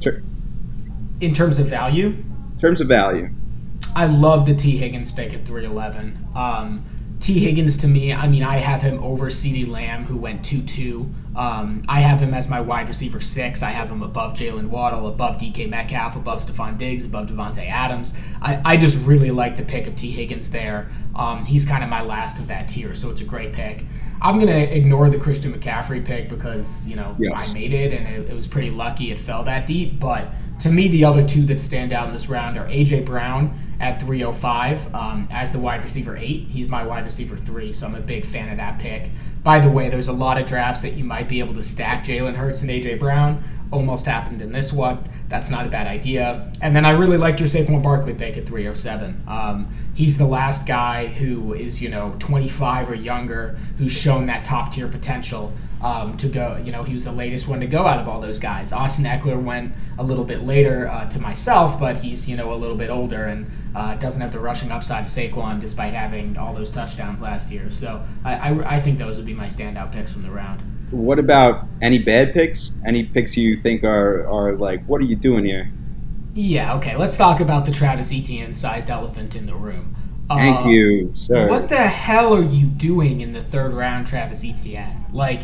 [0.00, 0.22] Sure
[1.20, 2.08] in terms of value.
[2.08, 3.30] In terms of value.
[3.94, 6.28] I love the Tee Higgins pick at 311.
[6.34, 6.84] Um,
[7.18, 10.62] Tee Higgins to me, I mean, I have him over CeeDee Lamb, who went 2
[10.62, 11.10] 2.
[11.34, 13.62] Um, I have him as my wide receiver six.
[13.62, 18.14] I have him above Jalen Waddle, above DK Metcalf, above Stefon Diggs, above Davante Adams.
[18.40, 20.90] I, I just really like the pick of Tee Higgins there.
[21.14, 23.84] Um, he's kind of my last of that tier, so it's a great pick.
[24.20, 27.50] I'm going to ignore the Christian McCaffrey pick because, you know, yes.
[27.50, 30.28] I made it and it, it was pretty lucky it fell that deep, but
[30.60, 34.00] to me, the other two that stand out in this round are AJ Brown at
[34.00, 36.48] 305 um, as the wide receiver eight.
[36.48, 39.10] He's my wide receiver three, so I'm a big fan of that pick.
[39.42, 42.04] By the way, there's a lot of drafts that you might be able to stack
[42.04, 43.44] Jalen Hurts and AJ Brown.
[43.70, 45.04] Almost happened in this one.
[45.28, 46.50] That's not a bad idea.
[46.62, 49.22] And then I really liked your Saquon Barkley pick at 307.
[49.26, 54.44] Um, he's the last guy who is, you know, 25 or younger who's shown that
[54.44, 55.52] top tier potential
[55.82, 56.60] um, to go.
[56.62, 58.72] You know, he was the latest one to go out of all those guys.
[58.72, 62.56] Austin Ekeler went a little bit later uh, to myself, but he's you know a
[62.56, 66.54] little bit older and uh, doesn't have the rushing upside of Saquon, despite having all
[66.54, 67.70] those touchdowns last year.
[67.70, 70.62] So I, I, I think those would be my standout picks from the round.
[70.90, 72.72] What about any bad picks?
[72.86, 75.70] Any picks you think are are like, what are you doing here?
[76.34, 76.96] Yeah, okay.
[76.96, 79.96] Let's talk about the Travis Etienne sized elephant in the room.
[80.28, 81.48] Thank uh, you, sir.
[81.48, 85.06] What the hell are you doing in the third round, Travis Etienne?
[85.12, 85.42] Like,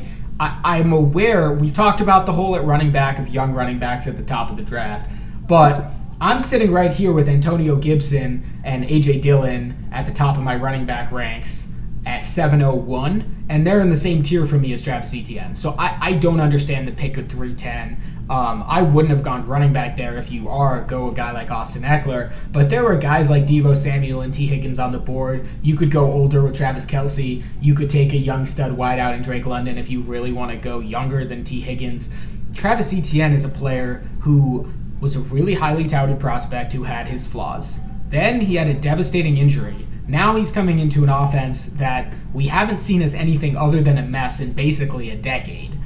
[0.64, 4.06] I, am aware we've talked about the whole at running back of young running backs
[4.06, 5.10] at the top of the draft,
[5.46, 5.90] but
[6.20, 10.56] I'm sitting right here with Antonio Gibson and AJ Dillon at the top of my
[10.56, 11.71] running back ranks
[12.04, 15.54] at 701, and they're in the same tier for me as Travis Etienne.
[15.54, 17.96] So I, I don't understand the pick of 310.
[18.28, 21.50] Um, I wouldn't have gone running back there if you are go a guy like
[21.50, 25.46] Austin Ekeler, but there were guys like Deebo Samuel and Tee Higgins on the board.
[25.60, 27.44] You could go older with Travis Kelce.
[27.60, 30.56] You could take a young stud wideout in Drake London if you really want to
[30.56, 32.14] go younger than Tee Higgins.
[32.54, 37.26] Travis Etienne is a player who was a really highly touted prospect who had his
[37.26, 37.80] flaws.
[38.08, 42.78] Then he had a devastating injury now he's coming into an offense that we haven't
[42.78, 45.78] seen as anything other than a mess in basically a decade.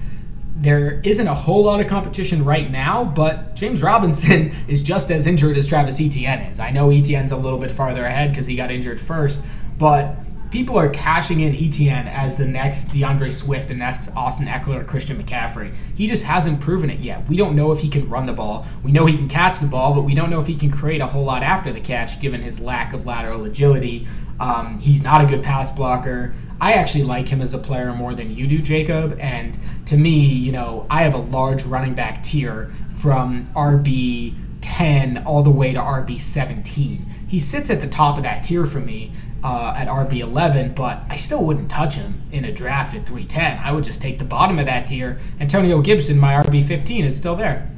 [0.54, 5.26] There isn't a whole lot of competition right now, but James Robinson is just as
[5.26, 6.58] injured as Travis Etienne is.
[6.58, 9.44] I know Etienne's a little bit farther ahead because he got injured first,
[9.78, 10.16] but
[10.56, 15.22] people are cashing in Etienne as the next D'Andre Swift, the next Austin Ekeler, Christian
[15.22, 15.74] McCaffrey.
[15.94, 17.28] He just hasn't proven it yet.
[17.28, 18.66] We don't know if he can run the ball.
[18.82, 21.02] We know he can catch the ball, but we don't know if he can create
[21.02, 24.08] a whole lot after the catch, given his lack of lateral agility.
[24.40, 26.34] Um, he's not a good pass blocker.
[26.58, 29.18] I actually like him as a player more than you do, Jacob.
[29.20, 35.24] And to me, you know, I have a large running back tier from RB 10
[35.24, 37.06] all the way to RB 17.
[37.28, 39.12] He sits at the top of that tier for me
[39.42, 43.58] uh, at RB 11, but I still wouldn't touch him in a draft at 310.
[43.58, 45.18] I would just take the bottom of that tier.
[45.40, 47.70] Antonio Gibson, my RB 15, is still there.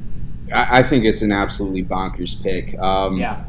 [0.51, 2.77] I, think it's an absolutely bonkers pick.
[2.79, 3.43] Um, yeah.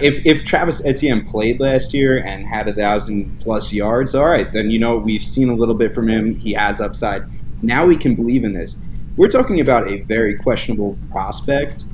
[0.00, 4.50] If, if Travis Etienne played last year and had a thousand plus yards, all right,
[4.52, 6.34] then you know we've seen a little bit from him.
[6.36, 7.24] He has upside.
[7.62, 8.76] Now we can believe in this.
[9.16, 11.84] We're talking about a very questionable prospect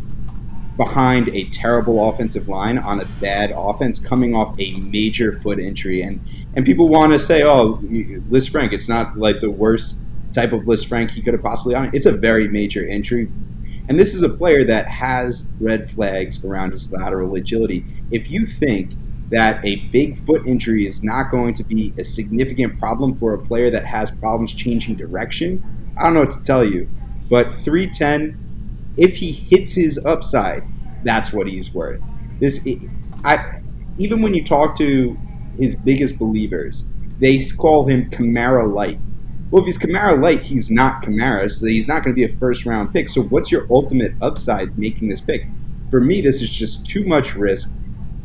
[0.77, 6.03] behind a terrible offensive line on a bad offense coming off a major foot injury.
[6.03, 6.21] And,
[6.55, 9.99] and people want to say, oh, Lisfranc, it's not like the worst
[10.33, 11.91] type of Lisfranc he could have possibly on.
[11.93, 13.31] It's a very major injury.
[13.89, 17.85] And this is a player that has red flags around his lateral agility.
[18.11, 18.95] If you think
[19.31, 23.39] that a big foot injury is not going to be a significant problem for a
[23.39, 25.63] player that has problems changing direction,
[25.99, 26.89] I don't know what to tell you.
[27.29, 28.42] But 310
[28.97, 30.63] if he hits his upside,
[31.05, 32.01] that's what he's worth.
[32.41, 32.67] This,
[33.25, 33.61] I,
[33.99, 35.17] even when you talk to
[35.59, 36.87] his biggest believers,
[37.19, 38.99] they call him Kamara light.
[39.51, 42.37] Well, if he's Kamara light, he's not Kamara, so he's not going to be a
[42.39, 43.09] first round pick.
[43.09, 45.47] So, what's your ultimate upside making this pick?
[45.91, 47.73] For me, this is just too much risk,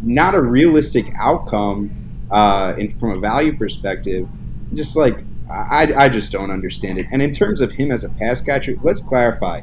[0.01, 1.91] not a realistic outcome
[2.31, 4.27] uh, in, from a value perspective.
[4.73, 7.07] Just like I, I just don't understand it.
[7.11, 9.61] And in terms of him as a pass catcher, let's clarify.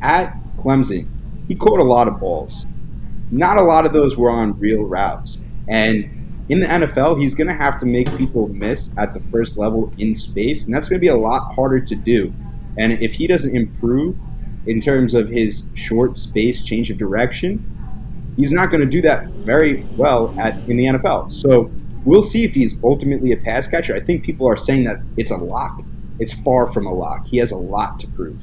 [0.00, 1.08] At Clemson,
[1.48, 2.66] he caught a lot of balls.
[3.30, 5.42] Not a lot of those were on real routes.
[5.68, 9.56] And in the NFL, he's going to have to make people miss at the first
[9.56, 12.32] level in space, and that's going to be a lot harder to do.
[12.78, 14.16] And if he doesn't improve
[14.66, 17.64] in terms of his short space change of direction,
[18.36, 21.32] he's not going to do that very well at in the NFL.
[21.32, 21.70] So
[22.04, 23.94] we'll see if he's ultimately a pass catcher.
[23.94, 25.82] I think people are saying that it's a lock.
[26.18, 27.26] It's far from a lock.
[27.26, 28.42] He has a lot to prove.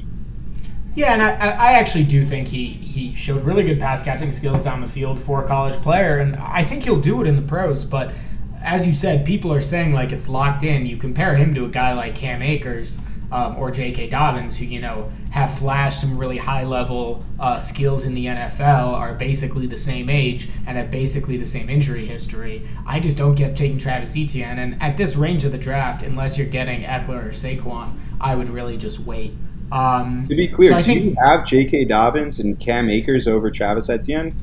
[0.96, 4.64] Yeah, and I, I actually do think he, he showed really good pass catching skills
[4.64, 7.42] down the field for a college player, and I think he'll do it in the
[7.42, 7.86] pros.
[7.86, 8.14] But
[8.64, 10.86] as you said, people are saying like it's locked in.
[10.86, 14.10] You compare him to a guy like Cam Akers um, or J.K.
[14.10, 18.94] Dobbins, who you know have flashed some really high level uh, skills in the NFL,
[18.94, 22.68] are basically the same age and have basically the same injury history.
[22.86, 26.38] I just don't get taking Travis Etienne, and at this range of the draft, unless
[26.38, 29.34] you're getting Ekeler or Saquon, I would really just wait.
[29.72, 31.86] Um, to be clear, so do think, you have J.K.
[31.86, 34.36] Dobbins and Cam Akers over Travis Etienne?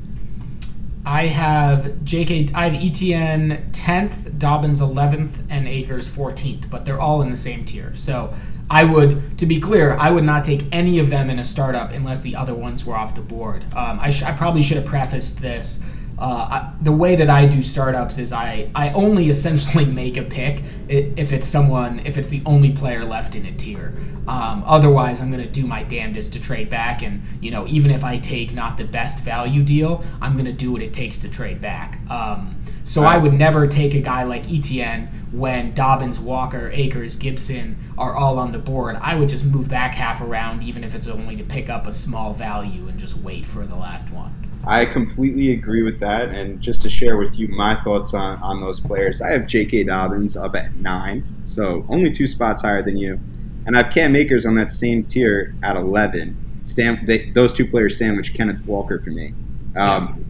[1.05, 2.49] I have J.K.
[2.55, 7.65] I have Etienne tenth, Dobbins eleventh, and Akers fourteenth, but they're all in the same
[7.65, 7.95] tier.
[7.95, 8.35] So
[8.71, 11.93] I would, to be clear, I would not take any of them in a startup
[11.93, 13.65] unless the other ones were off the board.
[13.75, 15.83] Um, I, sh- I probably should have prefaced this
[16.19, 20.23] uh, I, the way that I do startups is I, I only essentially make a
[20.23, 23.95] pick if it's someone if it's the only player left in a tier.
[24.27, 27.91] Um, otherwise, I'm going to do my damnedest to trade back, and you know even
[27.91, 31.19] if I take not the best value deal, I'm going to do what it takes
[31.19, 32.01] to trade back.
[32.11, 33.15] Um, so right.
[33.15, 38.39] I would never take a guy like Etienne when Dobbins, Walker, Akers, Gibson are all
[38.39, 38.97] on the board.
[39.01, 41.93] I would just move back half around, even if it's only to pick up a
[41.93, 44.46] small value and just wait for the last one.
[44.67, 46.31] I completely agree with that.
[46.31, 49.85] And just to share with you my thoughts on, on those players, I have J.K.
[49.85, 53.21] Dobbins up at nine, so only two spots higher than you.
[53.67, 56.37] And I have Cam Akers on that same tier at 11.
[56.65, 59.35] Stam- they, those two players sandwich Kenneth Walker for me.
[59.77, 60.25] Um,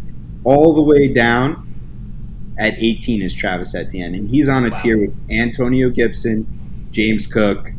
[0.44, 1.62] all the way down
[2.58, 4.76] at 18 is Travis Etienne, and he's on a Wow.
[4.76, 6.46] tier with Antonio Gibson,
[6.90, 7.70] James Cook,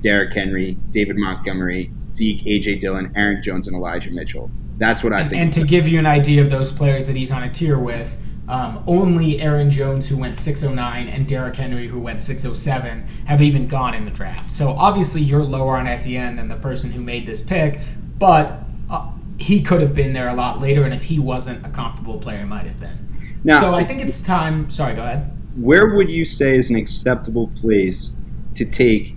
[0.00, 4.50] Derrick Henry, David Montgomery, Zeke, AJ Dillon, Aaron Jones, and Elijah Mitchell.
[4.82, 5.42] That's what I And, think.
[5.42, 8.20] and to give you an idea of those players that he's on a tier with,
[8.48, 13.68] um, only Aaron Jones, who went 609, and Derrick Henry, who went 607, have even
[13.68, 14.50] gone in the draft.
[14.50, 17.78] So obviously, you're lower on Etienne than the person who made this pick,
[18.18, 21.70] but uh, he could have been there a lot later, and if he wasn't a
[21.70, 22.98] comfortable player, he might have been.
[23.44, 24.68] Now- so I think it's time.
[24.68, 25.30] Sorry, go ahead.
[25.56, 28.16] Where would you say is an acceptable place
[28.56, 29.16] to take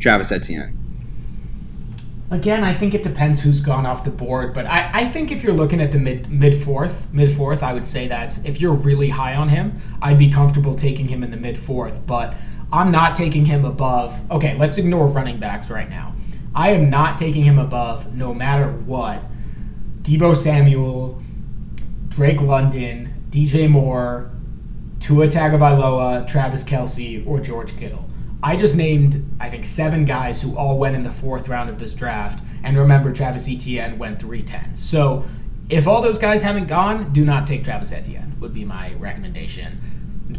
[0.00, 0.76] Travis Etienne?
[2.32, 5.42] Again, I think it depends who's gone off the board, but I, I think if
[5.44, 8.72] you're looking at the mid mid fourth, mid fourth, I would say that's if you're
[8.72, 12.06] really high on him, I'd be comfortable taking him in the mid fourth.
[12.06, 12.34] But
[12.72, 14.18] I'm not taking him above.
[14.30, 16.14] Okay, let's ignore running backs right now.
[16.54, 19.22] I am not taking him above, no matter what.
[20.00, 21.22] Deebo Samuel,
[22.08, 24.30] Drake London, DJ Moore,
[25.00, 28.08] Tua Tagovailoa, Travis Kelce, or George Kittle.
[28.42, 31.78] I just named, I think, seven guys who all went in the fourth round of
[31.78, 32.42] this draft.
[32.64, 34.74] And remember, Travis Etienne went 310.
[34.74, 35.24] So
[35.68, 39.80] if all those guys haven't gone, do not take Travis Etienne, would be my recommendation.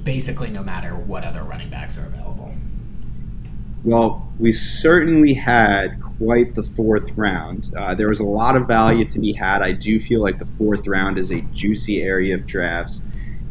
[0.03, 2.53] Basically, no matter what other running backs are available.
[3.83, 7.73] Well, we certainly had quite the fourth round.
[7.77, 9.61] Uh, there was a lot of value to be had.
[9.61, 13.03] I do feel like the fourth round is a juicy area of drafts.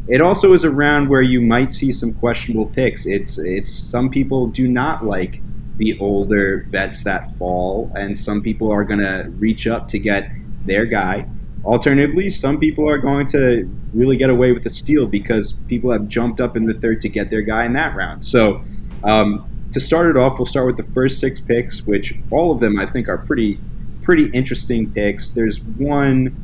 [0.07, 3.05] It also is a round where you might see some questionable picks.
[3.05, 5.41] It's it's some people do not like
[5.77, 10.29] the older vets that fall, and some people are going to reach up to get
[10.65, 11.27] their guy.
[11.63, 16.07] Alternatively, some people are going to really get away with the steal because people have
[16.09, 18.23] jumped up in the third to get their guy in that round.
[18.25, 18.63] So.
[19.03, 22.59] Um, to start it off, we'll start with the first six picks, which all of
[22.59, 23.59] them I think are pretty
[24.03, 25.31] pretty interesting picks.
[25.31, 26.35] There's one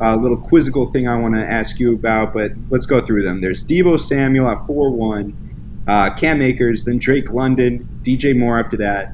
[0.00, 3.40] uh, little quizzical thing I want to ask you about, but let's go through them.
[3.40, 8.76] There's Deebo Samuel at 4 1, uh, Cam Akers, then Drake London, DJ Moore after
[8.78, 9.12] that,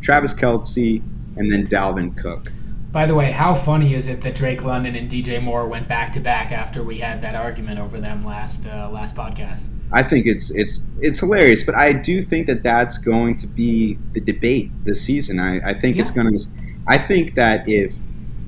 [0.00, 1.02] Travis Kelce,
[1.36, 2.52] and then Dalvin Cook.
[2.90, 6.12] By the way, how funny is it that Drake London and DJ Moore went back
[6.14, 9.68] to back after we had that argument over them last uh, last podcast?
[9.92, 13.98] I think it's it's it's hilarious, but I do think that that's going to be
[14.12, 15.38] the debate this season.
[15.38, 16.46] I, I think it's going to.
[16.86, 17.96] I think that if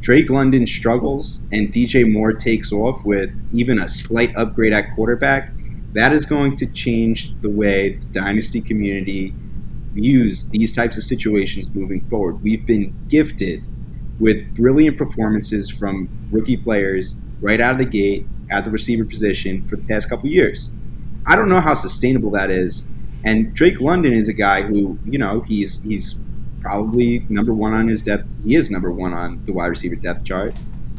[0.01, 5.53] Drake London struggles and DJ Moore takes off with even a slight upgrade at quarterback,
[5.92, 9.34] that is going to change the way the dynasty community
[9.92, 12.42] views these types of situations moving forward.
[12.42, 13.62] We've been gifted
[14.18, 19.66] with brilliant performances from rookie players right out of the gate at the receiver position
[19.68, 20.72] for the past couple years.
[21.26, 22.86] I don't know how sustainable that is.
[23.24, 26.20] And Drake London is a guy who, you know, he's he's
[26.61, 28.26] probably number one on his depth.
[28.44, 30.54] He is number one on the wide receiver depth chart.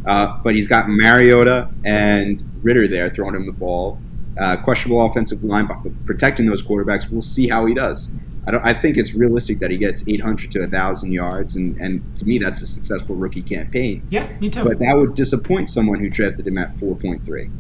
[0.05, 3.99] Uh, but he's got Mariota and Ridder there throwing him the ball.
[4.39, 7.09] Uh, questionable offensive line but protecting those quarterbacks.
[7.09, 8.09] We'll see how he does.
[8.47, 12.15] I, don't, I think it's realistic that he gets 800 to 1,000 yards, and, and
[12.15, 14.01] to me, that's a successful rookie campaign.
[14.09, 14.63] Yeah, me too.
[14.63, 17.51] But that would disappoint someone who drafted him at 4.3.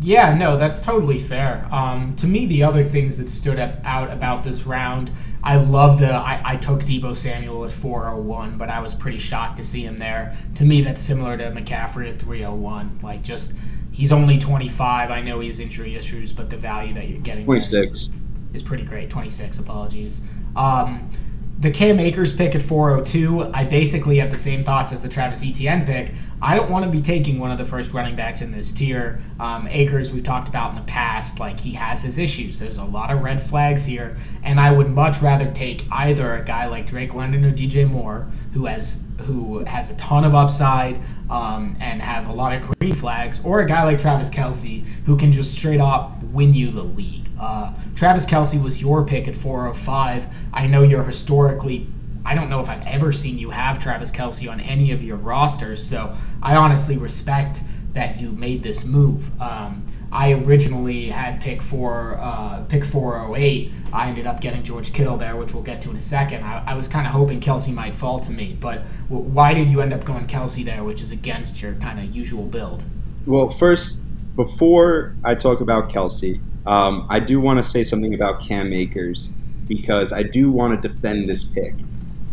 [0.00, 1.66] Yeah, no, that's totally fair.
[1.72, 5.10] Um, to me, the other things that stood up, out about this round,
[5.44, 6.10] I love the.
[6.12, 9.98] I, I took Deebo Samuel at 401, but I was pretty shocked to see him
[9.98, 10.36] there.
[10.54, 13.00] To me, that's similar to McCaffrey at 301.
[13.02, 13.52] Like, just
[13.92, 15.10] he's only 25.
[15.10, 18.08] I know he has injury issues, but the value that you're getting there is- 26.
[18.54, 19.10] is pretty great.
[19.10, 20.22] 26, apologies.
[20.56, 21.10] Um,
[21.56, 25.44] the Cam Akers pick at 402, I basically have the same thoughts as the Travis
[25.44, 26.12] Etienne pick.
[26.42, 29.20] I don't want to be taking one of the first running backs in this tier.
[29.38, 32.58] Um, Akers, we've talked about in the past, like he has his issues.
[32.58, 36.44] There's a lot of red flags here, and I would much rather take either a
[36.44, 41.00] guy like Drake London or DJ Moore, who has who has a ton of upside
[41.30, 45.16] um, and have a lot of green flags, or a guy like Travis Kelce, who
[45.16, 47.23] can just straight up win you the league.
[47.38, 50.26] Uh, Travis Kelce was your pick at 405.
[50.52, 51.86] I know you're historically.
[52.24, 55.16] I don't know if I've ever seen you have Travis Kelce on any of your
[55.16, 57.60] rosters, so I honestly respect
[57.92, 59.40] that you made this move.
[59.40, 63.72] Um, I originally had pick four, uh, pick 408.
[63.92, 66.44] I ended up getting George Kittle there, which we'll get to in a second.
[66.44, 69.68] I, I was kind of hoping Kelce might fall to me, but w- why did
[69.68, 72.84] you end up going Kelce there, which is against your kind of usual build?
[73.26, 74.02] Well, first,
[74.36, 79.34] before I talk about Kelce, um, I do want to say something about Cam Akers
[79.68, 81.74] because I do want to defend this pick.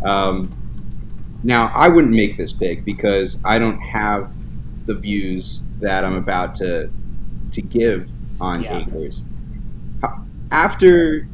[0.04, 0.50] Um,
[1.44, 4.30] now, I wouldn't make this pick because I don't have
[4.86, 6.90] the views that I'm about to
[7.52, 8.08] to give
[8.40, 8.78] on Yeah.
[8.80, 9.24] Akers.
[10.50, 11.26] After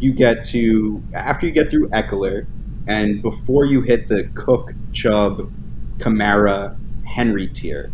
[0.00, 2.46] you get to after you get through Ekeler
[2.86, 5.50] and before you hit the Cook, Chubb,
[5.98, 7.90] Kamara, Henry tier,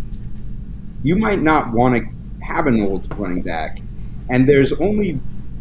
[1.02, 3.80] you might not want to have an old running back.
[4.30, 5.12] And there's only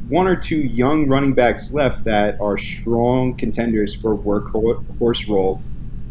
[0.07, 5.61] one or two young running backs left that are strong contenders for workhorse role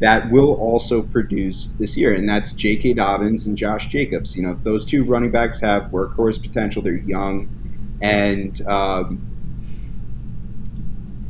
[0.03, 2.95] that will also produce this year, and that's J.K.
[2.95, 4.37] Dobbins and Josh Jacobs.
[4.37, 6.83] You know, those two running backs have workhorse potential.
[6.83, 7.49] They're young,
[8.03, 9.21] and um,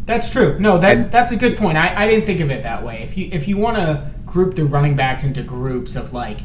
[0.06, 0.58] that's true.
[0.58, 1.76] No, that and, that's a good point.
[1.76, 3.02] I, I didn't think of it that way.
[3.02, 6.40] If you if you want to group the running backs into groups of like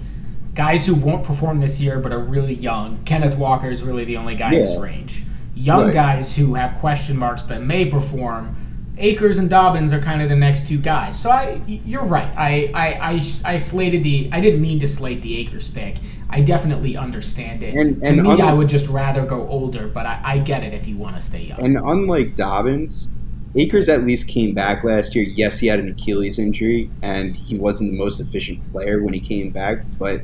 [0.58, 4.18] guys who won't perform this year but are really young, Kenneth Walker is really the
[4.18, 4.60] only guy yeah.
[4.60, 5.24] in this range.
[5.55, 5.93] Young right.
[5.93, 8.55] guys who have question marks but may perform
[8.99, 11.20] Akers and Dobbins are kind of the next two guys.
[11.20, 12.34] So I, you're right.
[12.36, 13.14] I, I, I,
[13.45, 14.28] I slated the.
[14.32, 15.97] I didn't mean to slate the Akers pick.
[16.32, 17.76] I definitely understand it.
[17.76, 20.74] And, to and me, I would just rather go older, but I, I get it
[20.74, 21.64] if you want to stay young.
[21.64, 23.08] And unlike Dobbins,
[23.55, 25.26] Akers at least came back last year.
[25.26, 29.20] Yes, he had an Achilles injury, and he wasn't the most efficient player when he
[29.20, 30.22] came back, but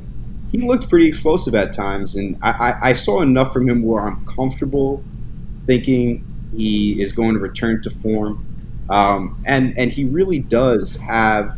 [0.53, 2.15] he looked pretty explosive at times.
[2.15, 2.51] And I,
[2.83, 5.07] I, I saw enough from him where I'm comfortable
[5.67, 8.39] thinking he is going to return to form
[8.89, 11.51] um, and and he really does have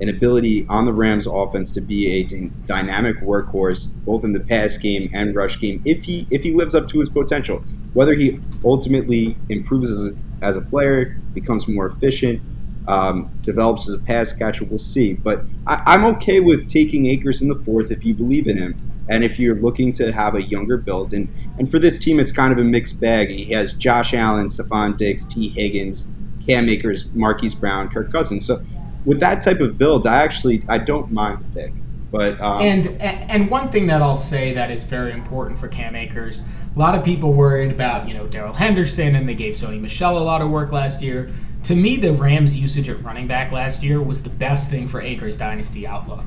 [0.00, 4.40] an ability on the Rams offense to be a d- dynamic workhorse both in the
[4.40, 7.64] pass game and rush game if he if he lives up to his potential.
[7.94, 12.42] Whether he ultimately improves as a, as a player, becomes more efficient,
[12.88, 15.14] um, develops as a pass catcher, we'll see.
[15.14, 18.76] But I, am okay with taking Akers in the fourth if you believe in him.
[19.08, 22.32] And if you're looking to have a younger build, and, and for this team, it's
[22.32, 23.28] kind of a mixed bag.
[23.28, 26.10] He has Josh Allen, Stefon Diggs, Tee Higgins,
[26.44, 28.46] Cam Akers, Marquise Brown, Kirk Cousins.
[28.46, 28.64] So
[29.04, 31.72] with that type of build, I actually I don't mind the pick.
[32.10, 35.96] But um, and and one thing that I'll say that is very important for Cam
[35.96, 39.80] Akers, a lot of people worried about you know Darrell Henderson and they gave Sony
[39.80, 41.30] Michel a lot of work last year.
[41.66, 45.00] To me, the Rams' usage at running back last year was the best thing for
[45.00, 46.24] Akers' dynasty outlook.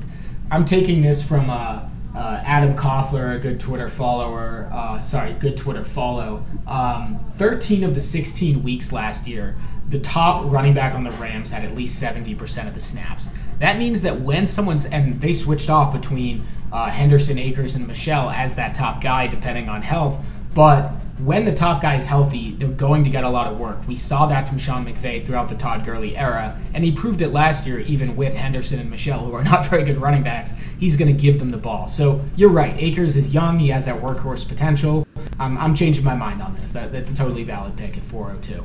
[0.50, 5.56] I'm taking this from uh, uh, Adam Koffler, a good Twitter follower, uh, sorry, good
[5.56, 6.44] Twitter follow.
[6.66, 9.56] Um, 13 of the 16 weeks last year,
[9.88, 13.30] the top running back on the Rams had at least 70% of the snaps.
[13.60, 18.28] That means that when someone's, and they switched off between uh, Henderson, Akers, and Michel
[18.28, 20.22] as that top guy, depending on health,
[20.52, 20.92] but
[21.24, 23.86] when the top guy is healthy, they're going to get a lot of work.
[23.86, 27.28] We saw that from Sean McVay throughout the Todd Gurley era, and he proved it
[27.28, 30.54] last year, even with Henderson and Michel, who are not very good running backs.
[30.78, 31.88] He's going to give them the ball.
[31.88, 32.74] So you're right.
[32.76, 33.58] Akers is young.
[33.58, 35.06] He has that workhorse potential.
[35.38, 36.72] Um, I'm changing my mind on this.
[36.72, 38.64] That, that's a totally valid pick at 402.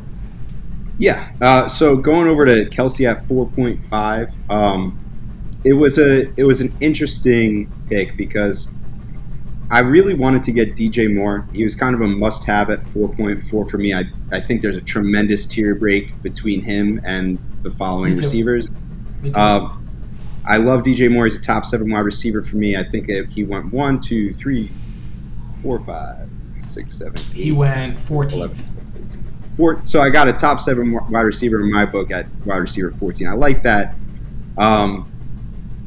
[0.97, 1.31] Yeah.
[1.41, 4.99] Uh, so going over to Kelce at 4.5, um,
[5.65, 8.71] it was a it was an interesting pick because
[9.71, 11.47] I really wanted to get DJ Moore.
[11.51, 13.93] He was kind of a must-have at 4.4 for me.
[13.93, 18.69] I, I think there's a tremendous tier break between him and the following receivers.
[19.33, 19.75] Uh,
[20.47, 21.25] I love DJ Moore.
[21.25, 22.75] He's a top seven wide receiver for me.
[22.75, 24.69] I think if he went one, two, three,
[25.63, 26.29] four, five,
[26.63, 28.63] six, seven, eight, he went 14th.
[29.57, 32.91] Four, so I got a top seven wide receiver in my book at wide receiver
[32.91, 33.27] 14.
[33.27, 33.95] I like that.
[34.57, 35.11] Um,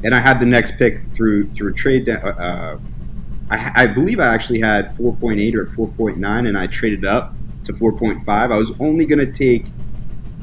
[0.03, 2.77] and I had the next pick through through trade uh,
[3.49, 7.33] I, I believe I actually had 4.8 or 4.9, and I traded up
[7.65, 8.27] to 4.5.
[8.27, 9.65] I was only going to take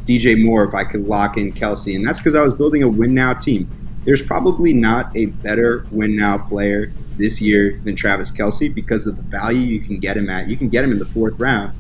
[0.05, 2.89] DJ Moore if I could lock in Kelce, and that's because I was building a
[2.89, 3.69] win now team.
[4.05, 9.17] There's probably not a better win now player this year than Travis Kelce because of
[9.17, 10.49] the value you can get him at.
[10.49, 11.77] You can get him in the fourth round,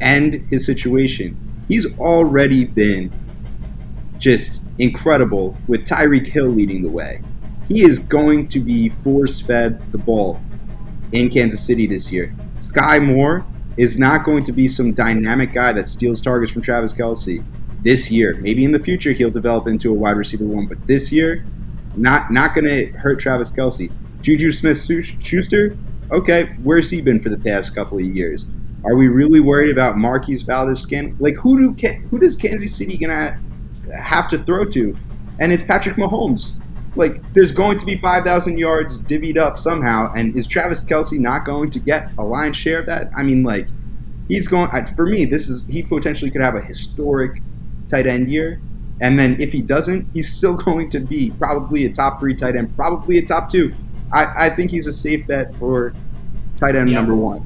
[0.00, 1.36] and his situation.
[1.68, 3.12] He's already been
[4.18, 7.22] just incredible with Tyreek Hill leading the way.
[7.68, 10.40] He is going to be force fed the ball
[11.20, 12.34] in Kansas City this year.
[12.60, 13.44] Skyy Moore
[13.76, 17.44] is not going to be some dynamic guy that steals targets from Travis Kelce
[17.82, 18.34] this year.
[18.34, 21.44] Maybe in the future he'll develop into a wide receiver one, but this year,
[21.96, 23.90] not not going to hurt Travis Kelce.
[24.20, 25.76] Juju Smith Schuster,
[26.10, 28.46] okay, where's he been for the past couple of years?
[28.84, 31.16] Are we really worried about Marquez Valdes-Scantling?
[31.18, 33.38] Like who do who does Kansas City gonna
[34.00, 34.96] have to throw to?
[35.38, 36.60] And it's Patrick Mahomes
[36.96, 41.44] like there's going to be 5,000 yards divvied up somehow, and is Travis Kelce not
[41.44, 43.10] going to get a lion's share of that?
[43.16, 43.68] I mean, like
[44.28, 44.70] he's going.
[44.94, 47.42] For me, this is he potentially could have a historic
[47.88, 48.60] tight end year,
[49.00, 52.56] and then if he doesn't, he's still going to be probably a top three tight
[52.56, 53.74] end, probably a top two.
[54.12, 55.92] I, I think he's a safe bet for
[56.56, 57.44] tight end number one.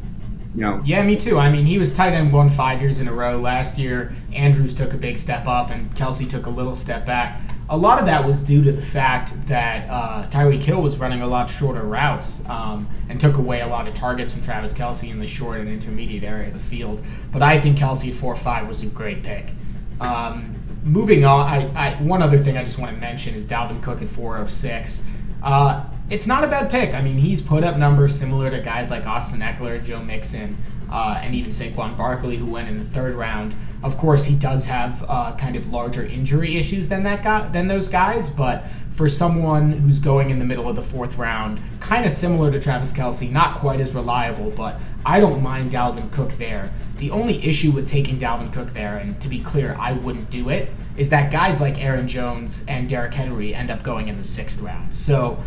[0.55, 0.83] You know.
[0.85, 1.39] Yeah, me too.
[1.39, 3.39] I mean, he was tight end one five years in a row.
[3.39, 7.41] Last year, Andrews took a big step up, and Kelce took a little step back
[7.71, 11.23] a lot of that was due to the fact that uh, Tyreek Hill was running
[11.23, 15.09] a lot shorter routes um, and took away a lot of targets from Travis Kelce
[15.09, 17.01] in the short and intermediate area of the field.
[17.31, 19.53] But I think Kelce at 4 5 was a great pick.
[20.01, 23.81] Um, moving on, I, I, one other thing I just want to mention is Dalvin
[23.81, 25.07] Cook at 406.
[25.41, 26.93] Uh, it's not a bad pick.
[26.93, 30.59] I mean, he's put up numbers similar to guys like Austin Ekeler, Joe Mixon,
[30.91, 33.55] uh, and even Saquon Barkley, who went in the third round.
[33.83, 37.67] Of course, he does have uh, kind of larger injury issues than that guy, than
[37.67, 38.29] those guys.
[38.29, 42.51] But for someone who's going in the middle of the fourth round, kind of similar
[42.53, 46.71] to Travis Kelce, not quite as reliable, but I don't mind Dalvin Cook there.
[46.99, 50.51] The only issue with taking Dalvin Cook there, and to be clear, I wouldn't do
[50.51, 54.25] it, is that guys like Aaron Jones and Derrick Henry end up going in the
[54.25, 54.95] sixth round.
[54.95, 55.43] So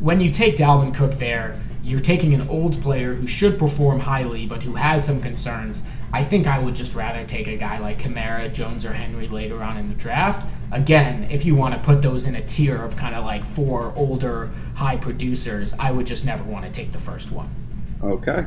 [0.00, 4.46] when you take Dalvin Cook there, you're taking an old player who should perform highly
[4.46, 5.84] but who has some concerns.
[6.12, 9.62] I think I would just rather take a guy like Kamara, Jones, or Henry later
[9.62, 10.46] on in the draft.
[10.72, 13.92] Again, if you want to put those in a tier of kind of like four
[13.94, 17.48] older high producers, I would just never want to take the first one.
[18.02, 18.46] Okay.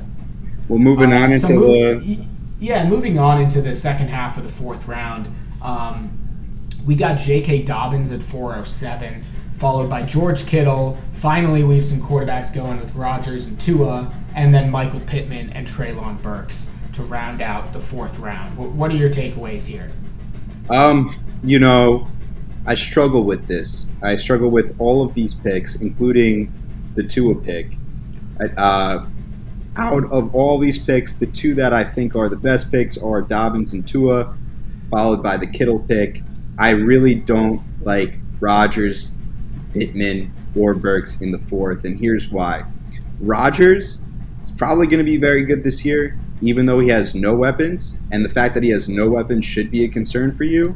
[0.68, 2.26] Well, moving uh, on into move, the.
[2.60, 6.18] Yeah, moving on into the second half of the fourth round, um,
[6.86, 7.64] we got J.K.
[7.64, 10.98] Dobbins at 407 followed by George Kittle.
[11.12, 15.68] Finally, we have some quarterbacks going with Rodgers and Tua, and then Michael Pittman and
[15.68, 18.58] Treylon Burks to round out the fourth round.
[18.58, 19.92] What are your takeaways here?
[20.70, 22.08] Um, you know,
[22.66, 23.88] I struggle with this.
[24.02, 26.54] I struggle with all of these picks, including
[26.96, 27.78] the Tua pick.
[28.58, 29.06] Uh,
[29.76, 33.22] out of all these picks, the two that I think are the best picks are
[33.22, 34.36] Dobbins and Tua,
[34.90, 36.22] followed by the Kittle pick.
[36.58, 39.12] I really don't like Rodgers
[39.74, 42.64] Pittman, or Burks in the fourth, and here's why.
[43.20, 44.00] Rodgers
[44.44, 48.00] is probably going to be very good this year, even though he has no weapons,
[48.12, 50.76] and the fact that he has no weapons should be a concern for you.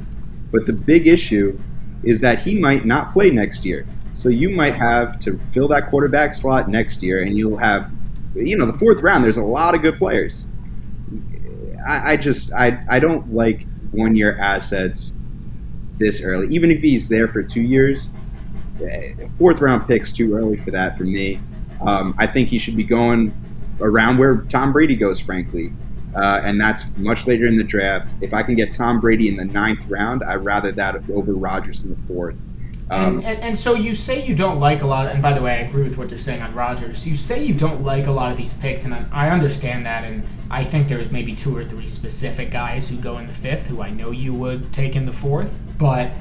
[0.51, 1.59] But the big issue
[2.03, 3.85] is that he might not play next year.
[4.15, 7.91] So you might have to fill that quarterback slot next year, and you'll have,
[8.33, 9.23] you know, the fourth round.
[9.23, 10.47] There's a lot of good players.
[11.87, 15.13] I, I just I I don't like one year assets
[15.97, 16.47] this early.
[16.53, 18.09] Even if he's there for two years,
[19.37, 21.39] fourth round picks too early for that for me.
[21.81, 23.33] Um, I think he should be going
[23.81, 25.71] around where Tom Brady goes, frankly.
[26.15, 28.15] Uh, and that's much later in the draft.
[28.21, 31.83] If I can get Tom Brady in the ninth round, I'd rather that over Rodgers
[31.83, 32.45] in the fourth.
[32.89, 35.33] Um, and, and, and, so you say you don't like a lot, of, and by
[35.33, 37.05] the way, I agree with what you're saying on Rodgers.
[37.05, 40.23] You say you don't like a lot of these picks, and I understand that, and
[40.49, 43.81] I think there's maybe two or three specific guys who go in the fifth who
[43.81, 46.11] I know you would take in the fourth, but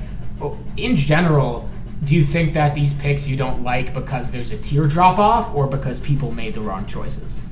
[0.40, 1.70] oh, in general,
[2.04, 5.54] do you think that these picks you don't like because there's a tier drop off
[5.54, 7.48] or because people made the wrong choices?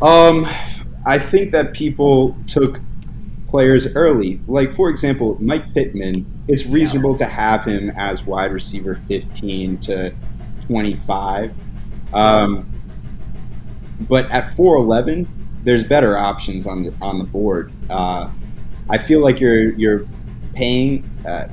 [0.00, 0.46] Um,
[1.06, 2.80] I think that people took
[3.48, 4.40] players early.
[4.46, 6.24] Like for example, Mike Pittman.
[6.48, 7.26] It's reasonable yeah.
[7.26, 10.14] to have him as wide receiver 15 to
[10.66, 11.54] 25.
[12.14, 12.72] Um,
[14.08, 15.28] but at 411,
[15.64, 17.72] there's better options on the on the board.
[17.90, 18.30] Uh,
[18.88, 20.06] I feel like you're you're
[20.54, 21.08] paying.
[21.26, 21.48] Uh,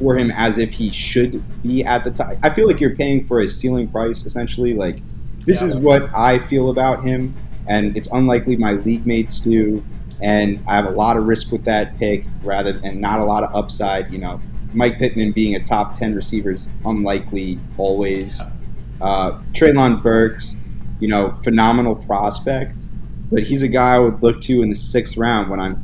[0.00, 2.32] for him as if he should be at the top.
[2.42, 4.74] I feel like you're paying for his ceiling price essentially.
[4.74, 5.00] Like
[5.44, 5.68] this yeah.
[5.68, 7.36] is what I feel about him,
[7.68, 9.84] and it's unlikely my league mates do.
[10.22, 13.44] And I have a lot of risk with that pick, rather and not a lot
[13.44, 14.10] of upside.
[14.12, 14.40] You know,
[14.72, 18.42] Mike Pittman being a top ten receiver is unlikely always.
[19.00, 20.56] Uh, Treylon Burks,
[20.98, 22.88] you know, phenomenal prospect,
[23.30, 25.82] but he's a guy I would look to in the sixth round when I'm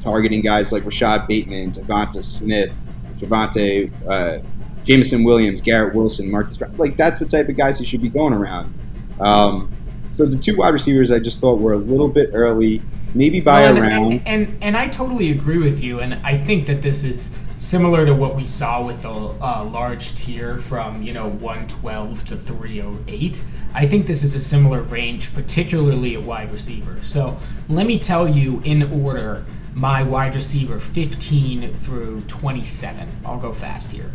[0.00, 2.85] targeting guys like Rashod Bateman, Devonta Smith,
[3.18, 4.42] Javonte, uh,
[4.84, 6.76] Jameson Williams, Garrett Wilson, Marcus Brown.
[6.76, 8.72] Like that's the type of guys he should be going around.
[9.20, 9.72] Um,
[10.12, 12.80] so the two wide receivers I just thought were a little bit early,
[13.14, 14.12] maybe by well, and, a round.
[14.12, 18.04] And, and, and I totally agree with you, and I think that this is similar
[18.06, 23.44] to what we saw with the uh, large tier from you know 112 to 308.
[23.74, 27.02] I think this is a similar range, particularly at wide receiver.
[27.02, 27.36] So
[27.68, 29.44] let me tell you in order
[29.76, 33.20] my wide receiver 15 through 27.
[33.26, 34.10] I'll go fast here.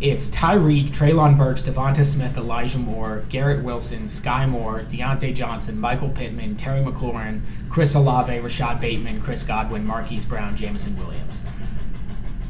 [0.00, 6.08] It's Tyreek, Treylon Burks, Devonta Smith, Elijah Moore, Garrett Wilson, Skyy Moore, Diontae Johnson, Michael
[6.08, 11.44] Pittman, Terry McLaurin, Chris Olave, Rashod Bateman, Chris Godwin, Marquise Brown, Jameson Williams.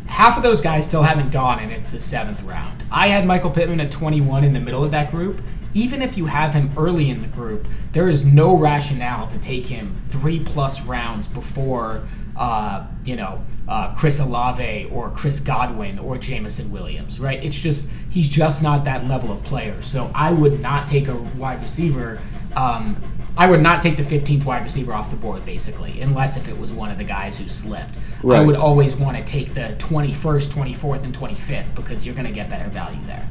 [0.06, 2.84] Half of those guys still haven't gone, and it's the seventh round.
[2.90, 5.42] I had Michael Pittman at 21 in the middle of that group.
[5.74, 9.66] Even if you have him early in the group, there is no rationale to take
[9.66, 16.18] him three plus rounds before uh, you know, uh, Chris Olave or Chris Godwin or
[16.18, 17.42] Jameson Williams, right?
[17.42, 19.80] It's just, he's just not that level of player.
[19.80, 22.20] So I would not take a wide receiver.
[22.54, 23.02] Um,
[23.38, 26.58] I would not take the 15th wide receiver off the board, basically, unless if it
[26.58, 27.98] was one of the guys who slipped.
[28.22, 28.40] Right.
[28.40, 32.32] I would always want to take the 21st, 24th, and 25th because you're going to
[32.32, 33.28] get better value there.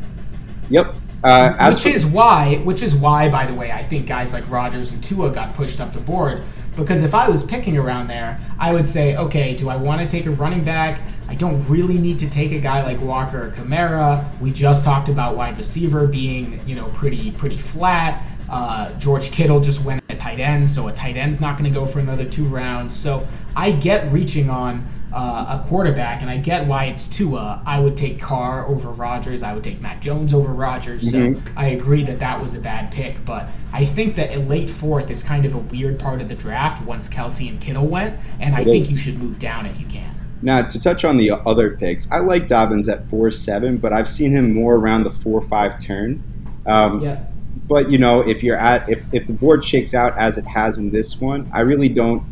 [0.70, 0.96] Yep.
[1.24, 4.92] Uh, which is why, which is why, by the way, I think guys like Rodgers
[4.92, 6.44] and Tua got pushed up the board
[6.76, 10.08] because if I was picking around there, I would say, okay, do I want to
[10.08, 13.52] take a running back I don't really need to take a guy like Walker or
[13.52, 14.40] Kamara.
[14.40, 18.24] We just talked about wide receiver being, you know, pretty pretty flat.
[18.48, 21.78] Uh, George Kittle just went at tight end, so a tight end's not going to
[21.78, 22.96] go for another two rounds.
[22.96, 24.86] So I get reaching on
[25.16, 27.62] uh, a quarterback, and I get why it's Tua.
[27.66, 29.42] I would take Carr over Rodgers.
[29.44, 31.12] I would take Mac Jones over Rodgers.
[31.12, 31.46] Mm-hmm.
[31.46, 34.70] So I agree that that was a bad pick, but I think that a late
[34.70, 38.20] fourth is kind of a weird part of the draft once Kelce and Kittle went,
[38.40, 40.14] and I think you should move down if you can.
[40.42, 44.10] Now, to touch on the other picks, I like Dobbins at four seven, but I've
[44.10, 46.22] seen him more around the four five turn.
[46.66, 47.26] Um, yeah
[47.68, 50.78] but you know, if you're at if, if the board shakes out as it has
[50.78, 52.24] in this one, I really don't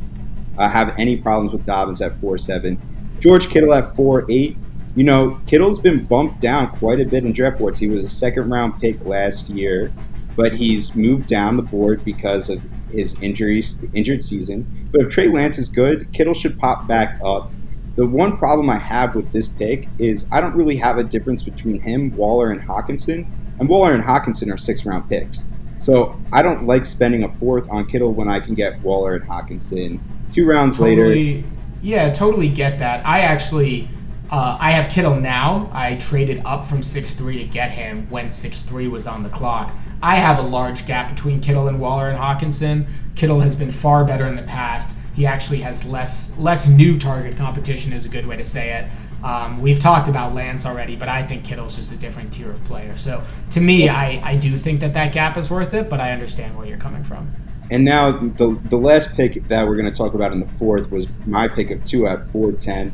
[0.57, 2.79] uh, have any problems with Dobbins at four seven.
[3.19, 4.57] George Kittle at four eight.
[4.95, 7.79] You know, Kittle's been bumped down quite a bit in draft boards.
[7.79, 9.91] He was a second round pick last year,
[10.35, 14.67] but he's moved down the board because of his injuries, injured season.
[14.91, 17.51] But if Trey Lance is good, Kittle should pop back up.
[17.95, 21.43] The one problem I have with this pick is I don't really have a difference
[21.43, 23.25] between him, Waller, and Hockenson.
[23.59, 25.47] And Waller and Hockenson are six round picks.
[25.79, 29.27] So I don't like spending a fourth on Kittle when I can get Waller and
[29.27, 29.99] Hockenson
[30.33, 31.47] two rounds totally, later.
[31.81, 33.05] Yeah, totally get that.
[33.05, 33.89] I actually.
[34.31, 35.69] Uh, I have Kittle now.
[35.71, 39.29] I traded up from six three to get him when six three was on the
[39.29, 39.71] clock.
[40.01, 42.87] I have a large gap between Kittle and Waller and Hockenson.
[43.15, 44.97] Kittle has been far better in the past.
[45.13, 48.91] He actually has less less new target competition is a good way to say it.
[49.23, 52.63] Um, we've talked about Lance already, but I think Kittle's just a different tier of
[52.65, 52.95] player.
[52.97, 56.11] So to me, I, I do think that that gap is worth it, but I
[56.11, 57.31] understand where you're coming from.
[57.71, 60.91] And now the, the last pick that we're going to talk about in the fourth
[60.91, 62.93] was my pick of two at 410.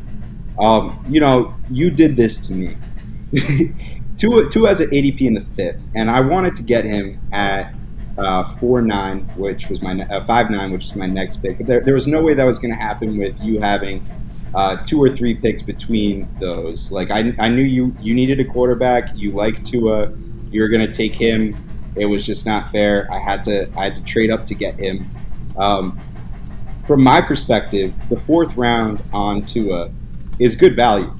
[0.58, 2.76] Um, you know, you did this to me.
[4.16, 7.72] Tua, Tua has an ADP in the fifth, and I wanted to get him at
[8.18, 11.56] uh, four nine, which was my uh, five nine, which is my next pick.
[11.56, 14.06] But there, there was no way that was going to happen with you having
[14.54, 16.92] uh, two or three picks between those.
[16.92, 19.16] Like I, I knew you you needed a quarterback.
[19.16, 20.12] You like Tua.
[20.50, 21.56] You were going to take him.
[21.96, 23.10] It was just not fair.
[23.12, 25.08] I had to I had to trade up to get him.
[25.56, 25.98] Um,
[26.86, 29.90] from my perspective, the fourth round on Tua
[30.38, 31.14] is good value.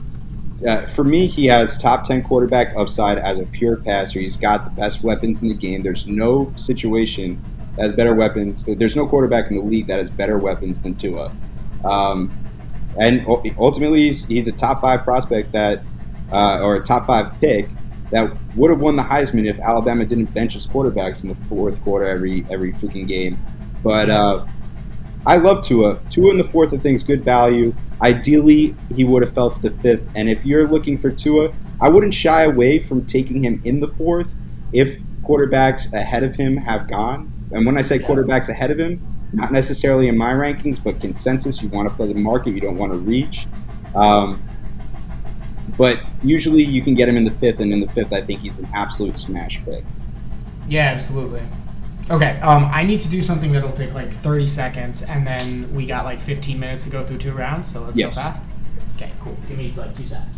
[0.66, 4.20] Uh, for me, he has top 10 quarterback upside as a pure passer.
[4.20, 5.82] He's got the best weapons in the game.
[5.82, 7.42] There's no situation
[7.76, 8.64] that has better weapons.
[8.64, 11.32] There's no quarterback in the league that has better weapons than Tua.
[11.84, 12.36] Um,
[12.98, 13.24] and
[13.58, 15.82] ultimately he's, he's a top five prospect that,
[16.32, 17.68] uh, or a top five pick
[18.10, 21.82] that would have won the Heisman if Alabama didn't bench his quarterbacks in the fourth
[21.82, 23.38] quarter every every freaking game.
[23.82, 24.46] But uh,
[25.26, 26.00] I love Tua.
[26.10, 27.74] Tua in the fourth, I think, is good value.
[28.02, 30.02] Ideally, he would have fell to the fifth.
[30.14, 33.88] And if you're looking for Tua, I wouldn't shy away from taking him in the
[33.88, 34.30] fourth
[34.72, 37.32] if quarterbacks ahead of him have gone.
[37.52, 41.62] And when I say quarterbacks ahead of him, not necessarily in my rankings, but consensus.
[41.62, 43.46] You want to play the market, you don't want to reach.
[43.94, 44.42] Um,
[45.80, 48.40] but usually you can get him in the fifth, and in the fifth, I think
[48.40, 49.82] he's an absolute smash pick.
[50.68, 51.40] Yeah, absolutely.
[52.10, 55.86] Okay, um, I need to do something that'll take like 30 seconds, and then we
[55.86, 58.14] got like 15 minutes to go through two rounds, so let's yes.
[58.14, 58.44] go fast.
[58.96, 59.38] Okay, cool.
[59.48, 60.36] Give me like two seconds.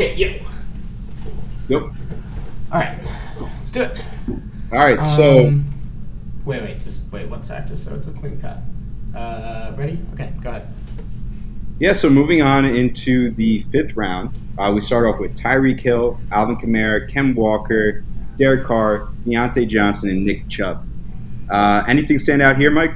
[0.00, 0.40] Okay, yep.
[1.68, 1.82] Yep.
[1.82, 1.92] All
[2.72, 2.98] right,
[3.38, 4.00] let's do it.
[4.72, 5.48] All right, so.
[5.48, 5.70] Um,
[6.46, 8.60] wait, wait, just wait one sec, just so it's a clean cut.
[9.14, 9.98] Uh, ready?
[10.14, 10.66] Okay, go ahead.
[11.80, 16.18] Yeah, so moving on into the fifth round, uh, we start off with Tyreek Hill,
[16.32, 18.02] Alvin Kamara, Ken Walker,
[18.38, 20.82] Derek Carr, Diontae Johnson, and Nick Chubb.
[21.50, 22.94] Uh, anything stand out here, Mike?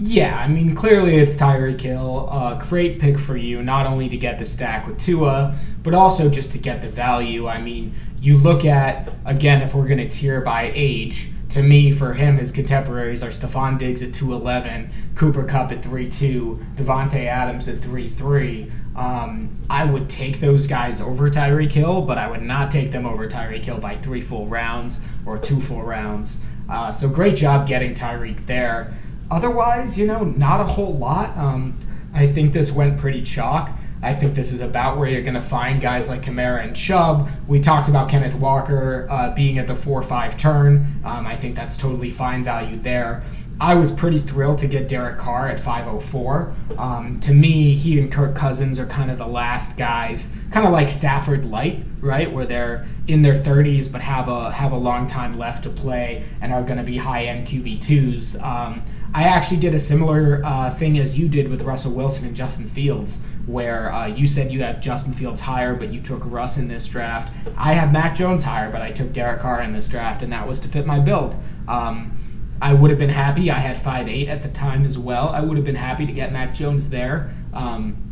[0.00, 2.28] Yeah, I mean, clearly it's Tyreek Hill.
[2.30, 6.30] Uh, great pick for you, not only to get the stack with Tua, but also
[6.30, 7.48] just to get the value.
[7.48, 11.90] I mean, you look at, again, if we're going to tier by age, to me,
[11.90, 17.66] for him, his contemporaries are Stefon Diggs at 211, Cooper Kupp at 3-2, Davante Adams
[17.66, 18.70] at 3-3.
[18.94, 23.04] Um, I would take those guys over Tyreek Hill, but I would not take them
[23.04, 26.44] over Tyreek Hill by three full rounds or two full rounds.
[26.68, 28.94] Uh, so great job getting Tyreek there.
[29.30, 31.36] Otherwise, you know, not a whole lot.
[31.36, 31.78] Um,
[32.14, 33.70] I think this went pretty chalk.
[34.00, 37.28] I think this is about where you're going to find guys like Kamara and Chubb.
[37.48, 41.00] We talked about Kenneth Walker uh, being at the 4 5 turn.
[41.04, 43.22] Um, I think that's totally fine value there.
[43.60, 46.54] I was pretty thrilled to get Derek Carr at 504.
[46.78, 50.72] Um, to me, he and Kirk Cousins are kind of the last guys, kind of
[50.72, 52.30] like Stafford light, right?
[52.30, 56.24] Where they're in their 30s but have a have a long time left to play
[56.40, 58.40] and are going to be high end QB twos.
[58.40, 58.82] Um,
[59.14, 62.66] I actually did a similar uh, thing as you did with Russell Wilson and Justin
[62.66, 66.68] Fields, where uh, you said you have Justin Fields higher, but you took Russ in
[66.68, 67.32] this draft.
[67.56, 70.46] I have Mac Jones higher, but I took Derek Carr in this draft, and that
[70.46, 71.36] was to fit my build.
[71.66, 72.12] Um,
[72.60, 73.50] I would have been happy.
[73.50, 75.28] I had five eight at the time as well.
[75.28, 77.32] I would have been happy to get Mac Jones there.
[77.54, 78.07] Um,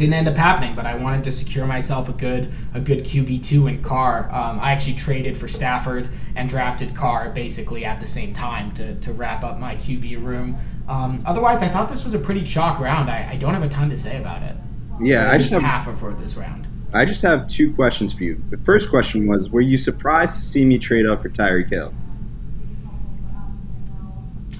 [0.00, 3.44] didn't end up happening, but I wanted to secure myself a good a good QB
[3.44, 4.30] two in Carr.
[4.32, 8.94] Um, I actually traded for Stafford and drafted Carr basically at the same time to,
[8.94, 10.56] to wrap up my QB room.
[10.88, 13.10] Um, otherwise, I thought this was a pretty chalk round.
[13.10, 14.56] I, I don't have a ton to say about it.
[15.00, 16.66] Yeah, I just have half of for this round.
[16.94, 18.42] I just have two questions for you.
[18.48, 21.92] The first question was: Were you surprised to see me trade up for Tyreek Hill?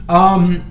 [0.06, 0.69] Um,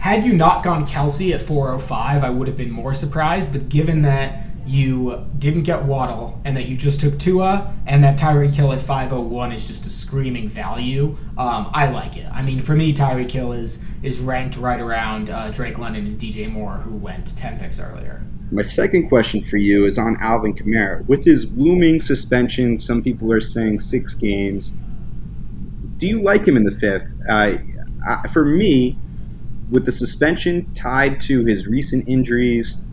[0.00, 3.52] had you not gone Kelce at 405, I would have been more surprised.
[3.52, 8.18] But given that you didn't get Waddle and that you just took Tua and that
[8.18, 12.26] Tyreek Hill at 501 is just a screaming value, um, I like it.
[12.32, 16.18] I mean, for me, Tyreek Hill is is ranked right around uh, Drake London and
[16.18, 18.24] DJ Moore, who went 10 picks earlier.
[18.50, 21.06] My second question for you is on Alvin Kamara.
[21.06, 24.72] With his looming suspension, some people are saying six games.
[25.98, 27.06] Do you like him in the fifth?
[27.28, 27.58] Uh,
[28.32, 28.98] for me,
[29.70, 32.86] with the suspension tied to his recent injuries,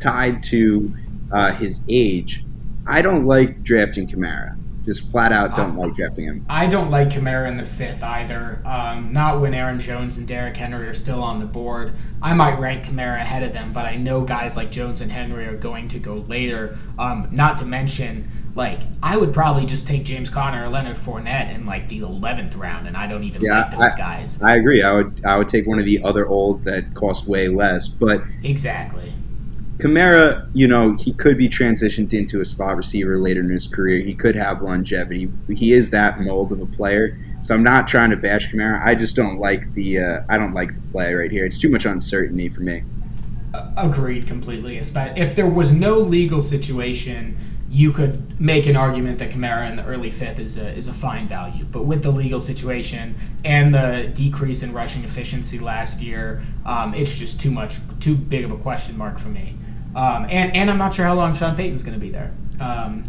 [0.00, 0.92] tied to
[1.30, 2.44] uh, his age,
[2.86, 4.56] I don't like drafting Kamara.
[4.84, 6.44] Just flat out don't uh, like drafting him.
[6.48, 8.60] I don't like Kamara in the fifth either.
[8.64, 11.94] Um, not when Aaron Jones and Derrick Henry are still on the board.
[12.20, 15.46] I might rank Kamara ahead of them, but I know guys like Jones and Henry
[15.46, 16.78] are going to go later.
[16.98, 21.54] Um, not to mention like I would probably just take James Conner or Leonard Fournette
[21.54, 24.42] in like the eleventh round, and I don't even yeah, like those I, guys.
[24.42, 24.82] I agree.
[24.82, 28.22] I would I would take one of the other olds that cost way less, but
[28.42, 29.12] exactly.
[29.78, 34.00] Kamara, you know, he could be transitioned into a slot receiver later in his career.
[34.00, 35.28] He could have longevity.
[35.48, 37.18] He is that mold of a player.
[37.42, 38.80] So I'm not trying to bash Kamara.
[38.84, 41.46] I just don't like the uh, I don't like the play right here.
[41.46, 42.84] It's too much uncertainty for me.
[43.76, 44.76] Agreed completely.
[44.76, 47.36] If there was no legal situation
[47.72, 50.92] you could make an argument that Kamara in the early fifth is a, is a
[50.92, 51.64] fine value.
[51.64, 53.14] But with the legal situation
[53.46, 58.44] and the decrease in rushing efficiency last year, um, it's just too much, too big
[58.44, 59.56] of a question mark for me.
[59.96, 62.34] Um, and, and I'm not sure how long Sean Payton's going to be there.
[62.60, 63.04] Um,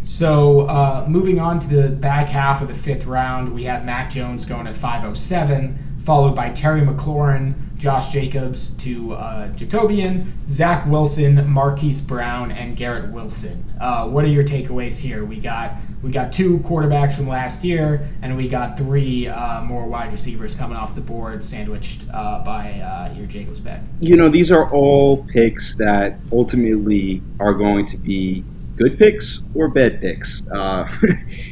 [0.00, 4.10] so uh, moving on to the back half of the fifth round, we have Mac
[4.10, 11.46] Jones going at 507 followed by Terry McLaurin, Josh Jacobs to uh, Jacobian, Zach Wilson,
[11.50, 13.62] Marquise Brown, and Garrett Wilson.
[13.78, 15.22] Uh, what are your takeaways here?
[15.22, 19.86] We got we got two quarterbacks from last year, and we got three uh, more
[19.86, 23.78] wide receivers coming off the board, sandwiched uh, by uh, your Jacobs pick.
[24.00, 28.44] You know, these are all picks that ultimately are going to be
[28.78, 30.42] good picks or bad picks.
[30.48, 30.88] Uh,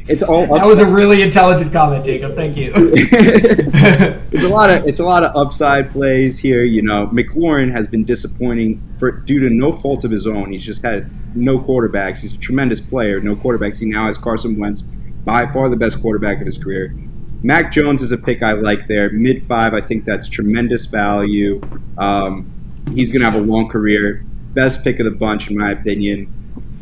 [0.07, 0.43] it's all.
[0.43, 0.61] Upside.
[0.61, 2.35] That was a really intelligent comment, Jacob.
[2.35, 2.71] Thank you.
[2.75, 6.63] it's a lot of it's a lot of upside plays here.
[6.63, 10.51] You know, McLaurin has been disappointing for due to no fault of his own.
[10.51, 12.21] He's just had no quarterbacks.
[12.21, 13.19] He's a tremendous player.
[13.19, 13.79] No quarterbacks.
[13.79, 16.95] He now has Carson Wentz, by far the best quarterback of his career.
[17.43, 19.11] Mac Jones is a pick I like there.
[19.11, 21.61] Mid five, I think that's tremendous value.
[21.97, 22.51] Um,
[22.93, 24.23] he's going to have a long career.
[24.53, 26.33] Best pick of the bunch, in my opinion.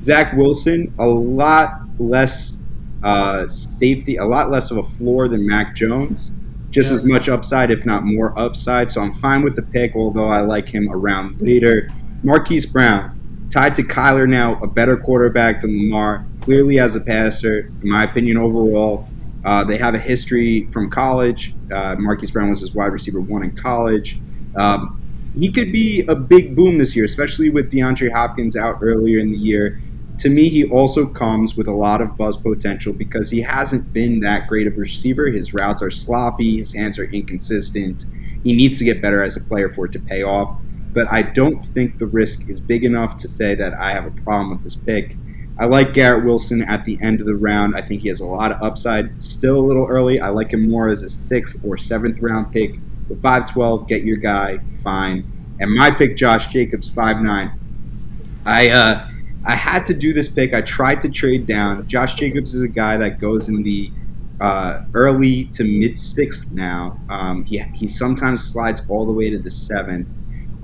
[0.06, 2.60] Zach Wilson, a lot less
[3.03, 6.32] uh, safety, a lot less of a floor than Mac Jones.
[6.70, 6.95] Just yeah.
[6.95, 8.91] as much upside, if not more upside.
[8.91, 11.89] So I'm fine with the pick, although I like him around later.
[12.22, 13.18] Marquise Brown,
[13.49, 18.03] tied to Kyler now, a better quarterback than Lamar, clearly as a passer, in my
[18.03, 19.08] opinion, overall.
[19.43, 21.56] Uh, they have a history from college.
[21.72, 24.20] Uh, Marquise Brown was his wide receiver one in college.
[24.56, 25.01] Um,
[25.36, 29.32] he could be a big boom this year, especially with DeAndre Hopkins out earlier in
[29.32, 29.82] the year.
[30.20, 34.22] To me, he also comes with a lot of buzz potential because he hasn't been
[34.22, 35.28] that great of a receiver.
[35.28, 38.05] His routes are sloppy, his hands are inconsistent.
[38.43, 40.57] he needs to get better as a player for it to pay off.
[40.93, 44.11] But I don't think the risk is big enough to say that I have a
[44.11, 45.18] problem with this pick.
[45.57, 47.76] I like Garrett Wilson at the end of the round.
[47.76, 49.22] I think he has a lot of upside.
[49.22, 50.20] Still a little early.
[50.20, 52.80] I like him more as a sixth or seventh round pick.
[53.09, 55.30] With 5'12, get your guy, fine.
[55.59, 57.57] And my pick, Josh Jacobs, 5'9.
[58.45, 59.07] I uh,
[59.46, 60.54] I had to do this pick.
[60.54, 61.88] I tried to trade down.
[61.88, 63.91] Josh Jacobs is a guy that goes in the
[64.41, 67.00] uh, early to mid sixth now.
[67.10, 70.08] Um, he, he sometimes slides all the way to the seventh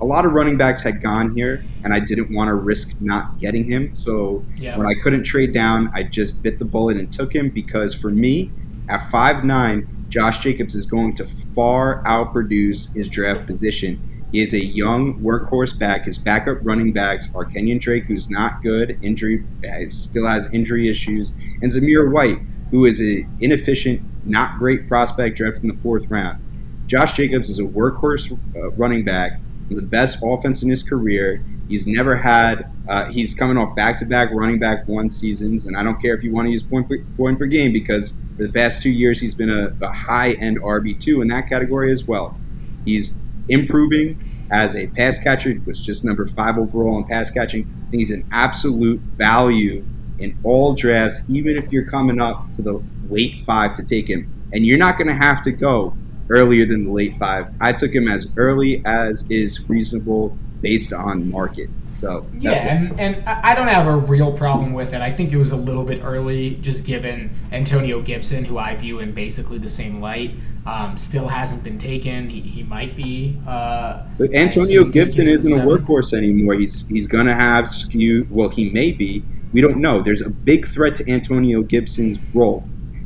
[0.02, 3.38] a lot of running backs had gone here, and I didn't want to risk not
[3.38, 3.94] getting him.
[3.94, 4.76] So yeah.
[4.76, 8.10] when I couldn't trade down, I just bit the bullet and took him because for
[8.10, 8.50] me,
[8.88, 14.00] at five nine, Josh Jacobs is going to far outproduce his draft position.
[14.32, 16.06] He is a young workhorse back.
[16.06, 20.88] His backup running backs are Kenyon Drake, who's not good, injury uh, still has injury
[20.90, 22.38] issues, and Zamir White,
[22.70, 26.42] who is an inefficient, not great prospect drafted in the fourth round.
[26.86, 29.38] Josh Jacobs is a workhorse uh, running back
[29.74, 31.44] the best offense in his career.
[31.68, 32.70] He's never had.
[32.88, 36.32] Uh, he's coming off back-to-back running back one seasons, and I don't care if you
[36.32, 39.34] want to use point per, point per game because for the past two years he's
[39.34, 42.36] been a, a high-end RB two in that category as well.
[42.84, 44.18] He's improving
[44.50, 45.50] as a pass catcher.
[45.50, 47.62] He was just number five overall in pass catching.
[47.62, 49.84] I think he's an absolute value
[50.18, 54.30] in all drafts, even if you're coming up to the late five to take him.
[54.52, 55.96] And you're not going to have to go
[56.28, 57.50] earlier than the late five.
[57.60, 61.68] I took him as early as is reasonable based on market.
[62.02, 65.00] So yeah, and, and I don't have a real problem with it.
[65.00, 68.98] I think it was a little bit early, just given Antonio Gibson, who I view
[68.98, 70.32] in basically the same light,
[70.66, 72.28] um, still hasn't been taken.
[72.28, 73.38] He, he might be.
[73.46, 76.54] Uh, but Antonio Gibson isn't a workhorse anymore.
[76.54, 78.26] He's he's going to have skew.
[78.30, 79.22] Well, he may be.
[79.52, 80.02] We don't know.
[80.02, 82.64] There's a big threat to Antonio Gibson's role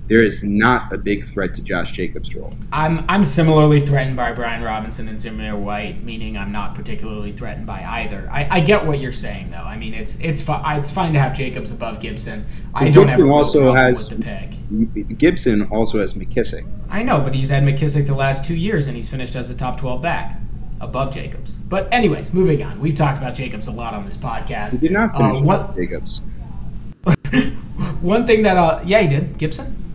[0.08, 2.54] there is not a big threat to Josh Jacobs' role.
[2.72, 7.66] I'm I'm similarly threatened by Brian Robinson and Zamir White, meaning I'm not particularly threatened
[7.66, 8.28] by either.
[8.30, 9.58] I, I get what you're saying though.
[9.58, 12.46] I mean, it's it's fi- it's fine to have Jacobs above Gibson.
[12.74, 15.18] I well, don't Gibson also has the pick.
[15.18, 16.66] Gibson also has McKissic.
[16.88, 19.56] I know, but he's had McKissic the last two years, and he's finished as a
[19.56, 20.38] top 12 back
[20.80, 21.56] above Jacobs.
[21.56, 22.80] But anyways, moving on.
[22.80, 24.72] We've talked about Jacobs a lot on this podcast.
[24.72, 26.20] He did not finish uh, what, Jacobs.
[28.00, 29.38] one thing that uh, yeah, he did.
[29.38, 29.85] Gibson.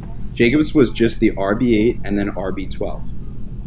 [0.42, 3.08] Jacobs was just the RB8 and then RB12.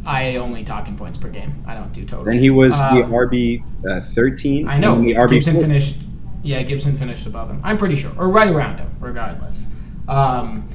[0.05, 1.63] I only talk in points per game.
[1.69, 2.25] I don't do total.
[2.25, 4.67] Then he was um, the RB13.
[4.67, 4.97] Uh, I know.
[4.97, 5.97] the RB Gibson finished.
[6.43, 7.61] Yeah, Gibson finished above him.
[7.63, 9.69] I'm pretty sure, or right around him, regardless.
[10.09, 10.69] Um,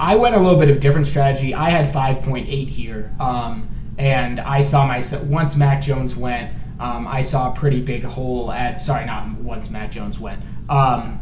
[0.00, 1.52] I went a little bit of different strategy.
[1.52, 6.54] I had 5.8 here, um, and I saw myself once Mac Jones went.
[6.80, 8.80] Um, I saw a pretty big hole at.
[8.80, 10.40] Sorry, not once Mac Jones went.
[10.70, 11.21] Um,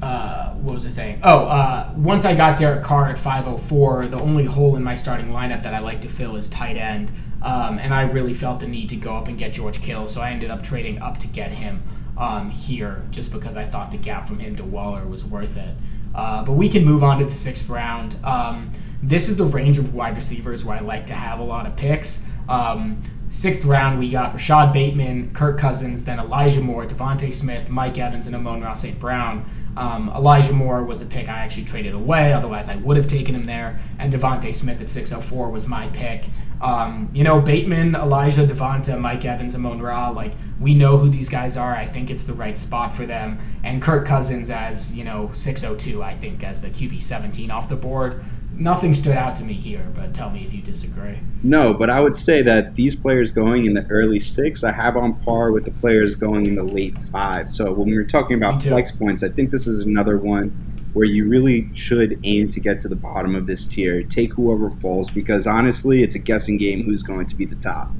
[0.00, 1.20] uh, what was I saying?
[1.24, 5.28] Oh, uh, once I got Derek Carr at 504, the only hole in my starting
[5.28, 7.10] lineup that I like to fill is tight end.
[7.42, 10.20] Um, and I really felt the need to go up and get George Kittle, so
[10.20, 11.82] I ended up trading up to get him
[12.16, 15.74] um, here just because I thought the gap from him to Waller was worth it.
[16.14, 18.16] Uh, but we can move on to the sixth round.
[18.24, 18.72] Um,
[19.02, 21.76] this is the range of wide receivers where I like to have a lot of
[21.76, 22.26] picks.
[22.48, 27.98] Um, sixth round, we got Rashod Bateman, Kirk Cousins, then Elijah Moore, DeVonta Smith, Mike
[27.98, 28.98] Evans, and Amon-Ra St.
[28.98, 29.44] Brown.
[29.76, 33.34] Um, Elijah Moore was a pick I actually traded away, otherwise I would have taken
[33.34, 33.78] him there.
[33.98, 36.26] And DeVonta Smith at 604 was my pick.
[36.60, 41.28] Um, you know, Bateman, Elijah, DeVonta, Mike Evans, and Amon-Ra, like, we know who these
[41.28, 41.76] guys are.
[41.76, 43.38] I think it's the right spot for them.
[43.62, 47.76] And Kirk Cousins as, you know, 602, I think, as the QB 17 off the
[47.76, 48.24] board
[48.58, 51.20] nothing stood out to me here, but tell me if you disagree.
[51.42, 54.96] No, but I would say that these players going in the early six, I have
[54.96, 57.48] on par with the players going in the late five.
[57.48, 60.50] So when we were talking about flex points, I think this is another one
[60.94, 64.02] where you really should aim to get to the bottom of this tier.
[64.02, 67.90] Take whoever falls because honestly, it's a guessing game who's going to be the top.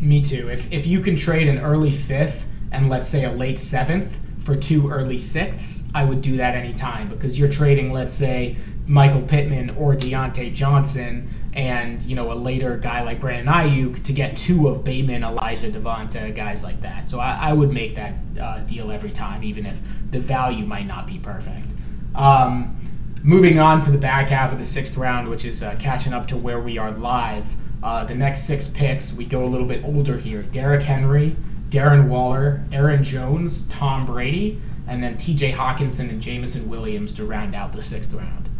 [0.00, 0.48] Me too.
[0.48, 4.56] If if you can trade an early fifth and let's say a late seventh for
[4.56, 8.56] two early sixths, I would do that anytime because you're trading, let's say,
[8.92, 14.12] Michael Pittman or Diontae Johnson and, you know, a later guy like Brandon Aiyuk to
[14.12, 17.08] get two of Bateman, Elijah, DeVonta, guys like that.
[17.08, 20.86] So I, I would make that uh, deal every time, even if the value might
[20.86, 21.72] not be perfect.
[22.14, 22.78] Um,
[23.22, 26.26] moving on to the back half of the sixth round, which is uh, catching up
[26.26, 27.56] to where we are live.
[27.82, 30.42] Uh, the next six picks, we go a little bit older here.
[30.42, 31.34] Derrick Henry,
[31.70, 37.54] Darren Waller, Aaron Jones, Tom Brady, and then TJ Hockenson and Jameson Williams to round
[37.54, 38.50] out the sixth round.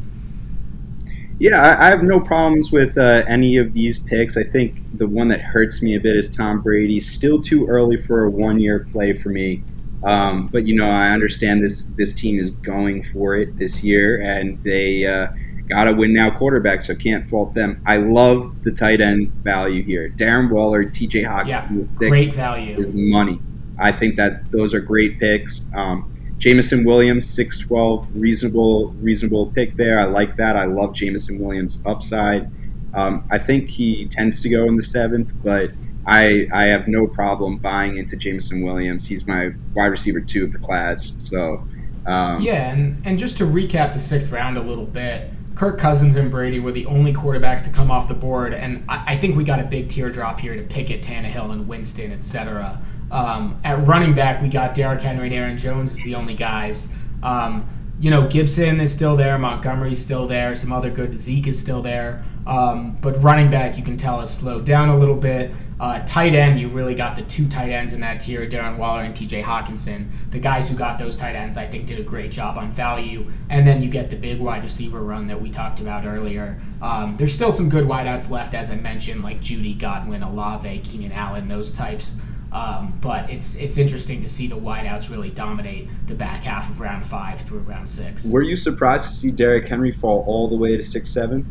[1.43, 4.36] Yeah, I, have no problems with uh, any of these picks.
[4.36, 7.01] I think the one that hurts me a bit is Tom Brady.
[7.01, 9.64] Still too early for a one-year play for me.
[10.05, 14.20] Um, but you know, I understand this this team is going for it this year,
[14.20, 15.32] and they uh,
[15.69, 17.82] got to win now quarterback, so can't fault them.
[17.86, 20.10] I love the tight end value here.
[20.10, 23.40] Darren Waller, TJ Hawkins, yeah, great value is money.
[23.81, 25.66] I think that those are great picks.
[25.74, 26.12] Um,
[26.43, 30.01] Jameson Williams, six twelve, reasonable reasonable pick there.
[30.01, 30.56] I like that.
[30.56, 32.51] I love Jameson Williams' upside.
[32.94, 35.70] Um, I think he tends to go in the seventh, but
[36.05, 39.06] I I have no problem buying into Jameson Williams.
[39.06, 41.14] He's my wide receiver two of the class.
[41.20, 41.64] So
[42.06, 45.31] um, yeah, and and just to recap the sixth round a little bit.
[45.55, 49.12] Kirk Cousins and Brady were the only quarterbacks to come off the board, and I,
[49.12, 52.81] I think we got a big teardrop here to pick Pickett, Tannehill, and Winston, etc.
[53.12, 56.93] Um, at running back, we got Derrick Henry and Aaron Jones is the only guys.
[57.22, 57.68] Um,
[58.01, 61.82] you know, Gibson is still there, Montgomery's still there, some other good Zeke is still
[61.82, 62.24] there.
[62.47, 65.52] Um, but running back, you can tell, has slowed down a little bit.
[65.78, 69.02] Uh, tight end, you really got the two tight ends in that tier, Darren Waller
[69.02, 70.09] and TJ Hockenson.
[70.30, 73.26] The guys who got those tight ends, I think, did a great job on value.
[73.48, 76.60] And then you get the big wide receiver run that we talked about earlier.
[76.80, 81.12] Um, there's still some good wideouts left, as I mentioned, like Jeudy, Godwin, Olave, Keenan
[81.12, 82.14] Allen, those types.
[82.52, 86.80] Um, but it's it's interesting to see the wideouts really dominate the back half of
[86.80, 88.30] round five through round six.
[88.30, 91.50] Were you surprised to see Derrick Henry fall all the way to six seven?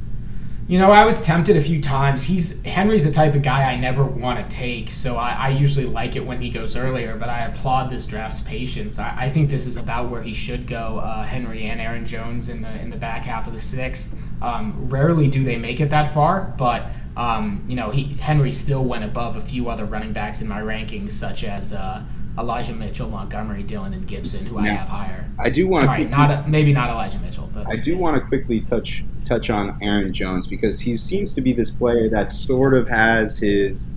[0.67, 2.27] You know, I was tempted a few times.
[2.27, 5.87] He's Henry's the type of guy I never want to take, so I, I, usually
[5.87, 7.17] like it when he goes earlier.
[7.17, 8.97] But I applaud this draft's patience.
[8.97, 10.99] I, I think this is about where he should go.
[11.03, 14.17] Uh, Henry and Aaron Jones in the in the back half of the sixth.
[14.41, 16.87] Um, rarely do they make it that far, but
[17.21, 20.61] um, you know, he Henry still went above a few other running backs in my
[20.61, 21.73] rankings, such as.
[21.73, 22.03] Uh,
[22.39, 25.29] Elijah Mitchell, Montgomery, Dillon, and Gibson, who now, I have higher.
[25.37, 27.49] I do want Sorry, to not maybe not Elijah Mitchell.
[27.67, 31.53] I do want to quickly touch touch on Aaron Jones because he seems to be
[31.53, 33.87] this player that sort of has his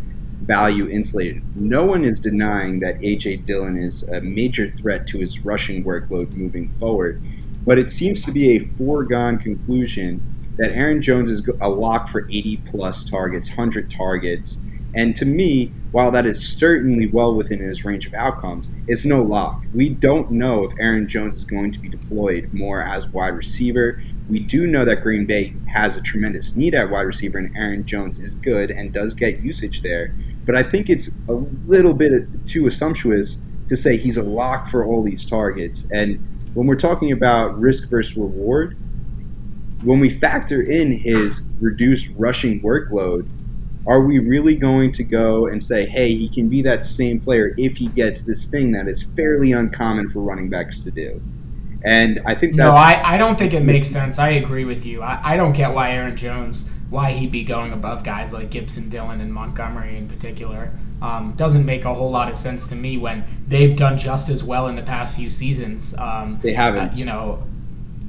[0.43, 1.43] value insulated.
[1.57, 6.33] No one is denying that AJ Dillon is a major threat to his rushing workload
[6.35, 7.23] moving forward,
[7.65, 10.21] but it seems to be a foregone conclusion
[10.57, 14.59] that Aaron Jones is a lock for 80 plus targets, 100 targets
[14.95, 19.23] and to me, while that is certainly well within his range of outcomes, it's no
[19.23, 19.63] lock.
[19.75, 24.01] We don't know if Aaron Jones is going to be deployed more as wide receiver.
[24.31, 27.85] We do know that Green Bay has a tremendous need at wide receiver, and Aaron
[27.85, 30.15] Jones is good and does get usage there.
[30.47, 31.33] But I think it's a
[31.67, 32.13] little bit
[32.47, 35.89] too assumptuous to say he's a lock for all these targets.
[35.91, 36.23] And
[36.55, 38.77] when we're talking about risk versus reward,
[39.85, 43.31] when we factor in his reduced rushing workload,
[43.87, 47.55] are we really going to go and say, hey, he can be that same player
[47.59, 51.21] if he gets this thing that is fairly uncommon for running backs to do?
[51.85, 54.19] And I think no, I, I don't think it makes sense.
[54.19, 55.03] I agree with you.
[55.03, 58.89] I, I don't get why Aaron Jones, why he'd be going above guys like Gibson,
[58.89, 60.73] Dillon, and Montgomery in particular.
[61.03, 64.43] Um, doesn't make a whole lot of sense to me when they've done just as
[64.43, 65.95] well in the past few seasons.
[65.99, 66.95] Um, they haven't.
[66.95, 67.47] Uh, you know,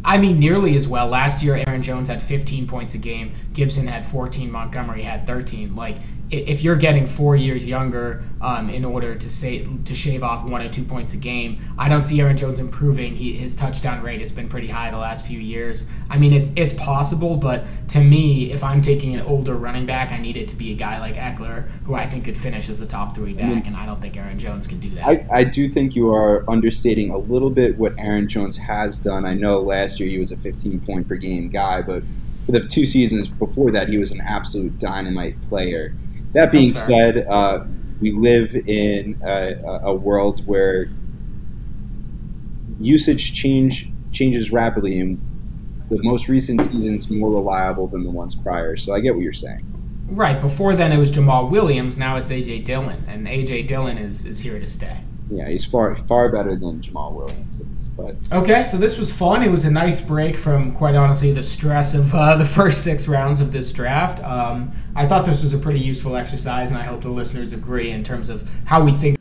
[0.05, 1.07] I mean, nearly as well.
[1.07, 3.33] Last year, Aaron Jones had 15 points a game.
[3.53, 4.51] Gibson had 14.
[4.51, 5.75] Montgomery had 13.
[5.75, 5.97] Like,
[6.29, 10.61] if you're getting four years younger um, in order to say to shave off one
[10.61, 13.15] or two points a game, I don't see Aaron Jones improving.
[13.15, 15.87] He, his touchdown rate has been pretty high the last few years.
[16.11, 20.11] I mean, it's it's possible, but to me, if I'm taking an older running back,
[20.11, 22.81] I need it to be a guy like Ekeler, who I think could finish as
[22.81, 25.05] a top three back, I mean, and I don't think Aaron Jones can do that.
[25.05, 29.25] I, I do think you are understating a little bit what Aaron Jones has done.
[29.25, 32.03] I know last year he was a 15 point per game guy, but
[32.45, 35.95] for the two seasons before that, he was an absolute dynamite player.
[36.33, 37.65] That being said, uh,
[38.01, 40.89] we live in a, a, world where
[42.79, 45.21] usage change changes rapidly, and
[45.89, 48.75] the most recent season's more reliable than the ones prior.
[48.77, 49.65] So I get what you're saying.
[50.07, 50.39] Right.
[50.39, 51.97] Before then, it was Jamaal Williams.
[51.97, 55.01] Now it's AJ Dillon, and AJ Dillon is is here to stay.
[55.29, 57.61] Yeah, he's far far better than Jamaal Williams.
[57.97, 59.41] But okay, so this was fun.
[59.41, 63.07] It was a nice break from, quite honestly, the stress of uh, the first six
[63.07, 64.23] rounds of this draft.
[64.23, 67.91] Um, I thought this was a pretty useful exercise, and I hope the listeners agree
[67.91, 69.17] in terms of how we think